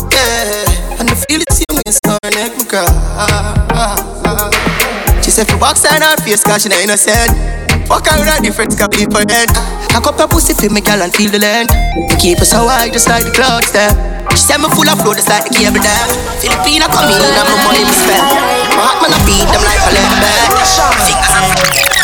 Yeah, 0.08 1.02
and 1.02 1.08
the 1.08 1.16
feel 1.28 1.42
it 1.44 1.52
same 1.52 1.76
way, 1.76 1.90
so 1.92 2.16
her 2.16 2.30
neck 2.32 2.56
me 2.56 2.64
cry. 2.64 2.88
She 5.20 5.30
said 5.30 5.48
for 5.50 5.58
box 5.58 5.84
and 5.84 6.02
her 6.04 6.16
face, 6.24 6.42
cause 6.44 6.62
she 6.62 6.68
not 6.68 6.80
innocent. 6.80 7.34
Walk 7.90 8.08
out 8.08 8.18
with 8.18 8.32
a 8.32 8.40
different 8.40 8.72
scar 8.72 8.88
people 8.88 9.20
head. 9.28 9.50
I 9.92 10.00
cup 10.00 10.16
her 10.18 10.26
pussy 10.26 10.54
for 10.54 10.72
me, 10.72 10.80
girl, 10.80 11.02
and 11.02 11.12
feel 11.12 11.30
the 11.30 11.38
land. 11.38 11.68
Me 11.96 12.16
keep 12.16 12.38
her 12.38 12.48
so 12.48 12.64
high, 12.66 12.88
just 12.88 13.08
like 13.08 13.24
the 13.24 13.32
clouds 13.32 13.72
there. 13.72 13.92
She 14.32 14.42
said 14.42 14.58
me 14.58 14.68
full 14.72 14.88
of 14.88 14.96
flow, 15.00 15.12
just 15.12 15.28
like 15.28 15.44
the 15.44 15.52
cable 15.52 15.80
there. 15.84 16.06
Filipina 16.40 16.88
come 16.88 17.12
in, 17.12 17.20
and 17.20 17.44
my 17.44 17.56
money 17.60 17.84
me 17.84 17.92
spend. 17.92 18.24
My 18.72 18.88
heart 18.88 19.04
man, 19.04 19.12
I 19.12 19.20
beat 19.28 19.46
them 19.52 19.62
like 19.62 19.84
a 19.84 19.90
leg 19.92 20.10
bag. 20.22 20.48
I'm 20.56 21.95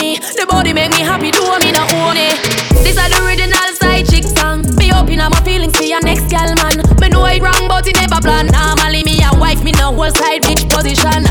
me. 0.00 0.18
The 0.18 0.46
body 0.48 0.72
make 0.72 0.90
me 0.92 1.00
happy, 1.00 1.30
do 1.30 1.42
me 1.60 1.72
not 1.72 1.92
own 2.00 2.16
it. 2.16 2.36
This 2.84 2.96
is 2.96 3.08
the 3.08 3.18
original 3.24 3.68
side 3.78 4.06
chick 4.08 4.24
song. 4.24 4.64
Me 4.76 4.92
open 4.92 5.20
up 5.20 5.32
my 5.32 5.40
feelings 5.42 5.76
for 5.76 5.84
your 5.84 6.02
next 6.02 6.28
gal 6.30 6.52
man. 6.60 6.80
Me 7.00 7.08
know 7.08 7.24
it 7.26 7.42
wrong, 7.42 7.68
but 7.68 7.86
it 7.86 7.96
never 7.96 8.20
plan. 8.20 8.46
Normally 8.48 9.02
me 9.04 9.20
a 9.22 9.30
wife, 9.38 9.62
me 9.62 9.72
no 9.72 9.92
whole 9.92 10.10
side 10.10 10.42
bitch 10.42 10.68
position. 10.70 11.24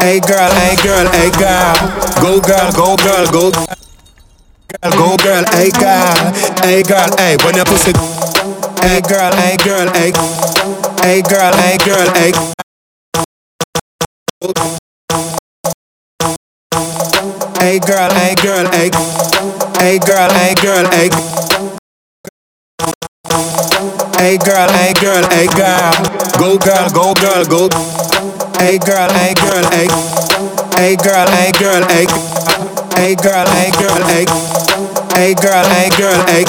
Hey 0.00 0.20
girl, 0.20 0.50
hey 0.62 0.76
girl, 0.80 1.06
hey 1.12 1.30
girl. 1.36 1.76
Go 2.20 2.40
girl, 2.40 2.68
go 2.72 2.96
girl, 2.96 3.26
go 3.30 3.50
girl. 3.50 3.66
Go 4.96 5.16
girl, 5.18 5.44
hey 5.52 5.70
girl, 5.76 6.16
hey 6.62 6.82
girl, 6.82 7.10
hey. 7.18 7.36
When 7.44 7.54
your 7.56 7.64
pussy, 7.66 7.92
hey 8.80 9.00
girl, 9.02 9.32
hey 9.36 9.56
girl, 9.58 9.88
hey. 9.92 10.12
Hey 11.02 11.22
girl, 11.22 11.52
hey 11.52 11.76
girl, 11.84 12.08
hey. 12.14 12.32
Hey 17.80 17.86
girl, 17.96 18.10
hey 18.12 18.34
girl, 18.34 18.66
hey. 18.72 18.90
Hey 19.80 19.98
girl, 19.98 20.30
hey 20.36 20.54
girl, 20.60 20.84
hey. 20.92 21.08
Hey 24.20 24.36
girl, 24.36 24.68
hey 24.68 24.92
girl, 25.00 25.24
hey 25.32 25.46
girl. 25.56 25.92
Go 26.38 26.58
girl, 26.58 26.90
go 26.90 27.14
girl, 27.14 27.42
go. 27.48 27.68
Hey 28.60 28.76
girl, 28.76 29.08
hey 29.16 29.32
girl, 29.32 29.64
hey. 29.72 29.88
Hey 30.76 30.96
girl, 30.96 31.26
hey 31.32 31.52
girl, 31.56 31.82
hey. 31.88 32.04
Hey 33.00 33.14
girl, 33.16 33.48
hey 33.48 33.70
girl, 33.80 34.02
hey. 34.12 34.26
Hey 35.16 35.32
girl, 35.40 35.64
hey 35.72 35.88
girl, 35.96 36.20
hey. 36.28 36.44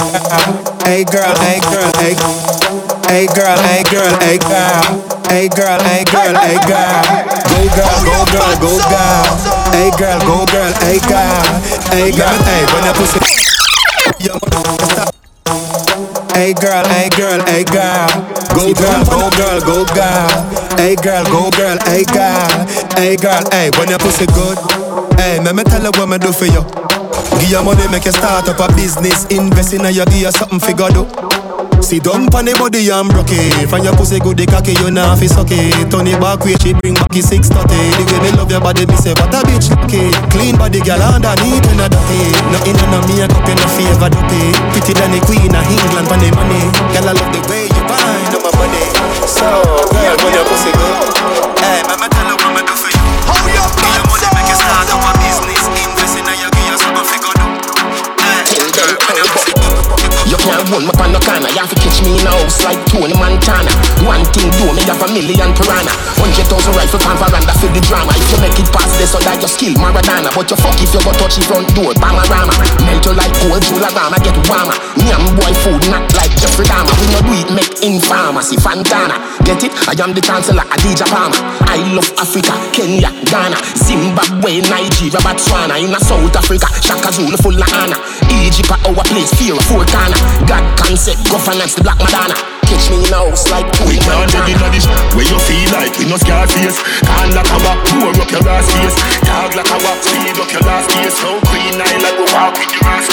Hey 0.84 1.06
girl, 1.06 1.36
hey 1.40 1.60
girl, 1.72 1.92
hey. 1.96 2.16
Hey 3.08 3.28
girl, 3.28 3.58
hey 3.64 3.84
girl, 3.88 4.20
hey 4.20 4.38
girl. 4.38 4.84
Hey 5.30 5.48
girl, 5.48 5.80
hey 5.80 6.04
girl, 6.12 6.36
hey 6.36 6.60
girl. 6.68 7.51
Go 7.72 7.80
girl, 7.80 8.04
go 8.04 8.18
girl, 8.32 8.54
go 8.60 8.72
girl. 8.92 9.26
Hey 9.72 9.92
girl, 9.98 10.20
go 10.28 10.46
girl, 10.52 10.74
hey 10.84 11.00
girl. 11.08 11.44
Hey 11.92 12.12
girl, 12.12 12.38
hey 12.44 12.64
when 12.72 12.84
I 12.84 12.94
pussy. 12.96 13.20
Hey 16.34 16.54
girl, 16.54 16.84
hey 16.90 17.10
girl, 17.16 17.40
hey 17.48 17.64
girl. 17.64 18.08
Go 18.56 18.74
girl, 18.74 19.04
go 19.08 19.30
girl, 19.38 19.60
go 19.62 19.86
girl. 19.96 20.28
Hey 20.78 20.96
girl, 20.96 21.24
go 21.32 21.50
girl, 21.52 21.78
hey 21.88 22.04
girl. 22.12 22.68
Hey 22.96 23.16
girl, 23.16 23.44
hey 23.52 23.70
when 23.78 23.90
your 23.90 24.00
pussy 24.00 24.26
good. 24.28 24.58
Hey, 25.20 25.40
me 25.40 25.54
me 25.54 25.64
tell 25.64 25.82
you 25.84 25.92
what 25.96 26.10
me 26.10 26.18
do 26.18 26.32
for 26.32 26.46
you. 26.46 26.64
Give 27.40 27.50
you 27.52 27.64
money, 27.64 27.88
make 27.92 28.06
you 28.06 28.12
start 28.12 28.50
up 28.50 28.60
a 28.60 28.68
business. 28.76 29.26
Invest 29.28 29.74
in 29.74 29.86
you, 29.94 30.06
give 30.06 30.14
you 30.28 30.32
something 30.32 30.60
figure 30.60 30.90
do. 30.90 31.08
Sit 31.82 32.08
down 32.08 32.30
pon 32.32 32.46
the 32.46 32.56
body 32.56 32.88
and 32.88 33.10
broke 33.12 33.36
it. 33.36 33.68
From 33.68 33.84
your 33.84 33.92
pussy 33.98 34.20
good, 34.24 34.38
the 34.38 34.46
cocky 34.48 34.72
you 34.80 34.88
nah 34.94 35.12
fi 35.20 35.28
suck 35.28 35.52
it. 35.52 35.92
Turn 35.92 36.08
it 36.08 36.16
back 36.24 36.40
way, 36.46 36.56
she 36.64 36.72
bring 36.80 36.96
back 36.96 37.12
the 37.12 37.20
six 37.20 37.52
thirty. 37.52 37.76
The 38.00 38.04
way 38.08 38.20
me 38.24 38.30
love 38.40 38.48
your 38.48 38.64
body, 38.64 38.88
me 38.88 38.96
say 38.96 39.12
what 39.18 39.34
a 39.34 39.44
bitch 39.44 39.68
lucky. 39.76 40.08
Clean 40.32 40.56
body, 40.56 40.80
girl 40.80 41.04
underneath 41.04 41.68
and 41.68 41.84
a 41.84 41.88
dirty. 41.92 42.22
Nothing 42.56 42.80
in 42.80 42.96
a 42.96 43.00
makeup, 43.04 43.44
you 43.44 43.56
no 43.60 43.66
favor 43.76 44.08
duty. 44.08 44.56
Pretty 44.72 44.94
than 44.96 45.12
the 45.12 45.20
queen 45.28 45.52
of 45.52 45.68
England 45.68 46.08
pon 46.08 46.20
the 46.24 46.30
money. 46.32 46.64
Girl 46.96 47.08
I 47.10 47.14
love 47.18 47.32
the 47.36 47.42
way 47.52 47.68
you 47.68 47.84
bind 47.84 48.32
on 48.32 48.40
my 48.40 48.52
body. 48.56 48.86
So 49.28 49.48
girl, 49.92 50.16
when 50.24 50.32
your 50.32 50.46
pussy 50.48 50.72
good, 50.72 51.12
hey, 51.60 51.84
mama 51.92 52.08
can't 60.42 60.66
hold 60.70 60.84
me 60.84 60.92
on 60.98 61.12
no 61.14 61.20
corner. 61.22 61.50
You 61.54 61.62
have 61.62 61.70
to 61.70 61.78
catch 61.78 62.02
me 62.02 62.18
in 62.18 62.26
a 62.26 62.32
house 62.34 62.64
like 62.66 62.82
Tony 62.90 63.14
Montana. 63.14 63.72
One 64.06 64.26
thing 64.34 64.50
do 64.58 64.74
me 64.74 64.82
have 64.90 65.02
a 65.02 65.08
million 65.14 65.54
piranha. 65.54 65.94
Hundred 66.18 66.41
But 70.32 70.48
you 70.48 70.56
fuck 70.56 70.80
if 70.80 70.94
you 70.96 71.02
go 71.04 71.12
touch 71.20 71.36
the 71.36 71.44
front 71.44 71.68
door, 71.76 71.92
Bamarama. 72.00 72.56
Melt 72.88 73.04
you 73.04 73.14
like 73.14 73.34
cold 73.44 73.60
Jularama, 73.68 74.16
get 74.24 74.36
warmer. 74.48 74.76
Me 74.96 75.12
and 75.12 75.28
boy 75.36 75.52
food 75.60 75.84
not 75.92 76.08
like 76.16 76.32
Jeffrey 76.40 76.64
Dahmer. 76.66 76.96
We 77.04 77.06
no 77.12 77.20
do 77.20 77.34
it 77.36 77.50
make 77.52 77.76
in 77.84 78.00
pharmacy, 78.00 78.56
Fantana. 78.56 79.20
Get 79.44 79.64
it? 79.68 79.76
I 79.92 79.94
am 80.00 80.16
the 80.16 80.22
chancellor, 80.24 80.64
Adidja 80.72 81.04
Palmer. 81.12 81.36
I 81.68 81.84
love 81.92 82.08
Africa, 82.16 82.56
Kenya, 82.72 83.12
Ghana, 83.28 83.60
Zimbabwe, 83.76 84.64
Nigeria, 84.72 85.20
Botswana. 85.20 85.76
In 85.80 85.92
South 86.00 86.36
Africa, 86.36 86.68
Shaka 86.80 87.12
Zulu 87.12 87.38
full 87.38 87.56
of 87.56 87.68
honor. 87.76 88.00
Egypt, 88.32 88.72
our 88.72 89.04
place, 89.12 89.36
fear 89.36 89.56
of 89.56 89.68
corner. 89.68 90.20
God 90.48 90.64
concept, 90.80 91.28
governance, 91.28 91.76
the 91.76 91.84
black 91.84 92.00
Madonna. 92.00 92.51
Catch 92.72 92.88
me 92.88 93.04
in 93.04 93.12
a 93.12 93.20
house 93.28 93.52
like 93.52 93.68
We 93.84 94.00
can't 94.00 94.32
dead 94.32 94.48
inna 94.48 94.72
this 94.72 94.88
Where 95.12 95.28
you 95.28 95.36
feel 95.44 95.68
like 95.76 95.92
we 96.00 96.08
no 96.08 96.16
scar 96.16 96.48
face 96.48 96.80
Can't 97.04 97.36
like 97.36 97.52
our 97.52 97.76
pour 97.92 98.16
up 98.16 98.32
your 98.32 98.48
ass 98.48 98.72
face 98.72 98.96
Dog 99.28 99.52
like 99.60 99.68
our 99.68 99.96
speed 100.00 100.40
up 100.40 100.48
your 100.56 100.64
last 100.64 100.88
case 100.88 101.20
So 101.20 101.36
queen 101.52 101.76
I 101.84 102.00
like 102.00 102.16
go 102.16 102.24
walk 102.32 102.56
with 102.56 102.72
your 102.72 102.88
ass 102.88 103.12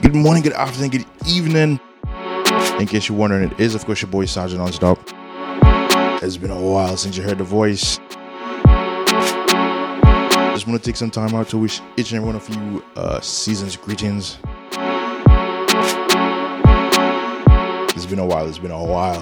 Good 0.00 0.14
morning, 0.14 0.42
good 0.42 0.54
afternoon, 0.54 0.90
good 0.90 1.06
evening. 1.26 1.80
In 2.80 2.86
case 2.86 3.08
you're 3.08 3.18
wondering, 3.18 3.50
it 3.50 3.60
is, 3.60 3.74
of 3.74 3.84
course, 3.84 4.02
your 4.02 4.10
boy 4.10 4.24
Sergeant 4.24 4.60
Nonstop. 4.60 4.98
It's 6.22 6.36
been 6.36 6.50
a 6.50 6.60
while 6.60 6.96
since 6.96 7.16
you 7.16 7.22
heard 7.22 7.38
the 7.38 7.44
voice. 7.44 7.98
Just 10.52 10.66
want 10.66 10.82
to 10.82 10.84
take 10.84 10.96
some 10.96 11.10
time 11.10 11.34
out 11.34 11.48
to 11.50 11.58
wish 11.58 11.80
each 11.96 12.12
and 12.12 12.18
every 12.18 12.26
one 12.26 12.36
of 12.36 12.48
you 12.48 12.82
uh, 12.96 13.20
season's 13.20 13.76
greetings. 13.76 14.38
Been 18.10 18.18
a 18.18 18.26
while. 18.26 18.48
It's 18.48 18.58
been 18.58 18.72
a 18.72 18.84
while. 18.84 19.20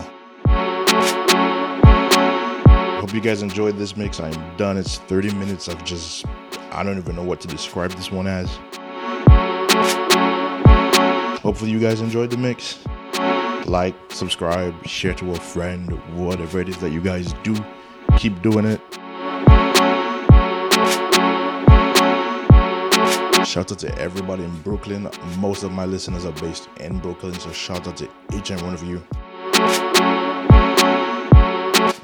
Hope 3.01 3.13
you 3.13 3.21
guys 3.21 3.43
enjoyed 3.43 3.77
this 3.77 3.97
mix. 3.97 4.19
I'm 4.19 4.57
done. 4.57 4.79
It's 4.79 4.97
30 4.97 5.35
minutes 5.35 5.69
of 5.69 5.85
just 5.85 6.25
I 6.73 6.83
don't 6.83 6.97
even 6.97 7.15
know 7.15 7.23
what 7.23 7.41
to 7.43 7.49
describe 7.49 7.93
this 7.93 8.11
one 8.11 8.27
as. 8.27 8.49
Hopefully 11.41 11.71
you 11.71 11.79
guys 11.79 12.01
enjoyed 12.01 12.31
the 12.31 12.39
mix. 12.39 12.79
Like, 13.67 13.95
subscribe, 14.09 14.75
share 14.87 15.15
to 15.15 15.33
a 15.33 15.35
friend, 15.35 15.93
whatever 16.17 16.61
it 16.61 16.69
is 16.69 16.79
that 16.79 16.91
you 16.91 17.03
guys 17.03 17.35
do. 17.43 17.55
Keep 18.17 18.41
doing 18.41 18.65
it. 18.65 18.81
Shout 23.49 23.73
out 23.73 23.79
to 23.79 23.99
everybody 23.99 24.45
in 24.45 24.61
Brooklyn. 24.61 25.09
Most 25.39 25.63
of 25.63 25.73
my 25.73 25.87
listeners 25.87 26.27
are 26.27 26.33
based 26.33 26.69
in 26.81 26.99
Brooklyn, 26.99 27.33
so 27.41 27.51
shout 27.51 27.89
out 27.89 27.97
to 27.97 28.07
each 28.35 28.51
and 28.51 28.61
one 28.61 28.75
of 28.75 28.83
you. 28.83 29.03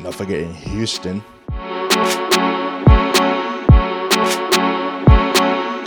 Not 0.02 0.14
forgetting 0.14 0.54
Houston. 0.54 1.22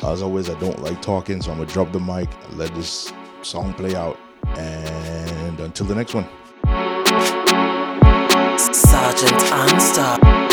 As 0.03 0.21
always, 0.21 0.47
I 0.47 0.59
don't 0.59 0.79
like 0.83 1.01
talking, 1.01 1.41
so 1.41 1.49
I'm 1.49 1.57
gonna 1.57 1.71
drop 1.71 1.91
the 1.91 1.99
mic, 1.99 2.29
and 2.43 2.59
let 2.59 2.75
this 2.75 3.11
song 3.41 3.73
play 3.73 3.95
out, 3.95 4.19
and 4.57 5.59
until 5.59 5.87
the 5.87 5.95
next 5.95 6.13
one. 6.13 6.29
Sergeant 8.59 9.41
Anstar. 9.41 10.46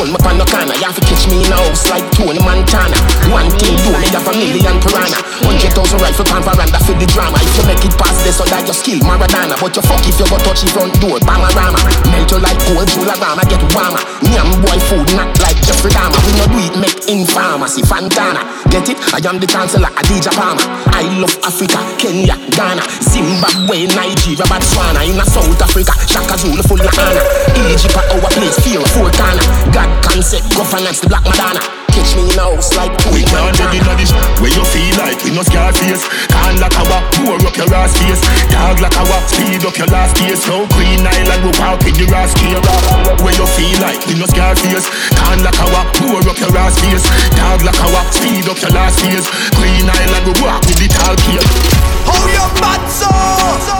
You 0.00 0.16
can't 0.16 0.24
hold 0.24 0.40
me 0.40 0.40
on 0.40 0.66
no. 0.66 0.74
You 0.80 0.86
have 0.88 0.96
to 0.96 1.04
catch 1.04 1.28
me 1.28 1.44
in 1.44 1.52
a 1.52 1.56
house 1.56 1.90
like 1.90 2.04
Tony 2.16 2.40
Montana. 2.40 2.96
One 3.28 3.39
skill 8.80 9.00
Maradona. 9.04 9.54
But 9.60 9.76
you 9.76 9.84
fuck 9.84 10.00
if 10.08 10.16
you 10.16 10.24
go 10.24 10.40
touch 10.40 10.64
the 10.64 10.72
front 10.72 10.96
door, 11.04 11.20
Bamarama. 11.20 11.76
Melt 12.08 12.32
you 12.32 12.40
like 12.40 12.56
gold, 12.64 12.88
Jularama, 12.88 13.44
get 13.44 13.60
warmer. 13.76 14.00
Yam 14.32 14.48
boy 14.64 14.80
food, 14.88 15.04
not 15.12 15.28
like 15.44 15.60
Jeffrey 15.60 15.92
Dahmer. 15.92 16.16
We 16.24 16.32
no 16.40 16.44
do 16.48 16.58
it, 16.64 16.74
make 16.80 17.00
in 17.12 17.28
pharmacy, 17.28 17.84
Fantana. 17.84 18.40
Get 18.72 18.88
it? 18.88 18.96
I 19.12 19.20
am 19.28 19.36
the 19.36 19.46
chancellor, 19.46 19.92
Adidja 20.00 20.32
Palmer. 20.32 20.64
I 20.96 21.04
love 21.20 21.36
Africa, 21.44 21.78
Kenya, 22.00 22.40
Ghana, 22.56 22.82
Zimbabwe, 23.04 23.84
Nigeria, 23.92 24.48
Botswana. 24.48 25.04
In 25.04 25.20
a 25.20 25.24
South 25.28 25.60
Africa, 25.60 25.92
Shaka 26.08 26.40
Zulu 26.40 26.64
full 26.64 26.80
of 26.80 26.96
honor. 26.96 27.24
Egypt, 27.68 27.96
our 28.00 28.28
place, 28.32 28.56
four 28.96 29.12
corner. 29.12 29.44
God 29.76 29.90
concept, 30.02 30.56
governance, 30.56 31.00
the 31.04 31.08
Black 31.08 31.24
Madonna 31.28 31.79
catch 32.00 32.16
me 32.16 32.32
in 32.32 32.38
a 32.38 32.42
house 32.42 32.72
like 32.76 32.96
two. 32.96 33.12
We 33.12 33.22
can't 33.22 33.52
do 33.56 33.64
inna 33.76 33.94
this 33.96 34.12
where 34.40 34.52
you 34.52 34.64
feel 34.72 34.94
like 34.96 35.20
we 35.24 35.30
no 35.36 35.42
scar 35.44 35.72
face. 35.72 36.00
Can't 36.32 36.56
lock 36.60 36.72
our. 36.80 37.00
pour 37.12 37.36
up 37.36 37.56
your 37.56 37.68
ass 37.76 37.92
face. 38.00 38.20
Dog 38.48 38.80
like 38.80 38.96
our. 38.96 39.20
speed 39.28 39.64
up 39.64 39.76
your 39.76 39.90
last 39.92 40.16
case. 40.16 40.46
No 40.48 40.64
Green 40.72 41.04
Island, 41.04 41.44
we 41.44 41.52
walk 41.60 41.84
in 41.84 41.94
the 42.00 42.06
ass 42.16 42.32
case. 42.32 42.56
Where 43.20 43.36
you 43.36 43.46
feel 43.56 43.78
like 43.84 44.00
we 44.08 44.16
no 44.16 44.26
scar 44.26 44.56
face. 44.56 44.88
Can't 45.12 45.42
lock 45.44 45.60
our. 45.60 45.84
pour 46.00 46.24
up 46.24 46.38
your 46.40 46.56
ass 46.56 46.80
face. 46.80 47.04
Dog 47.36 47.60
like 47.62 47.80
our. 47.84 48.02
speed 48.12 48.48
up 48.48 48.58
your 48.60 48.72
last 48.72 49.00
case. 49.04 49.28
Green 49.56 49.84
Island, 49.84 50.24
we 50.24 50.32
walk 50.40 50.64
with 50.64 50.80
the 50.80 50.88
tall 50.88 51.16
case. 51.20 51.44
Hold 52.08 52.30
your 52.32 52.48
butt, 52.56 52.82
so. 52.88 53.79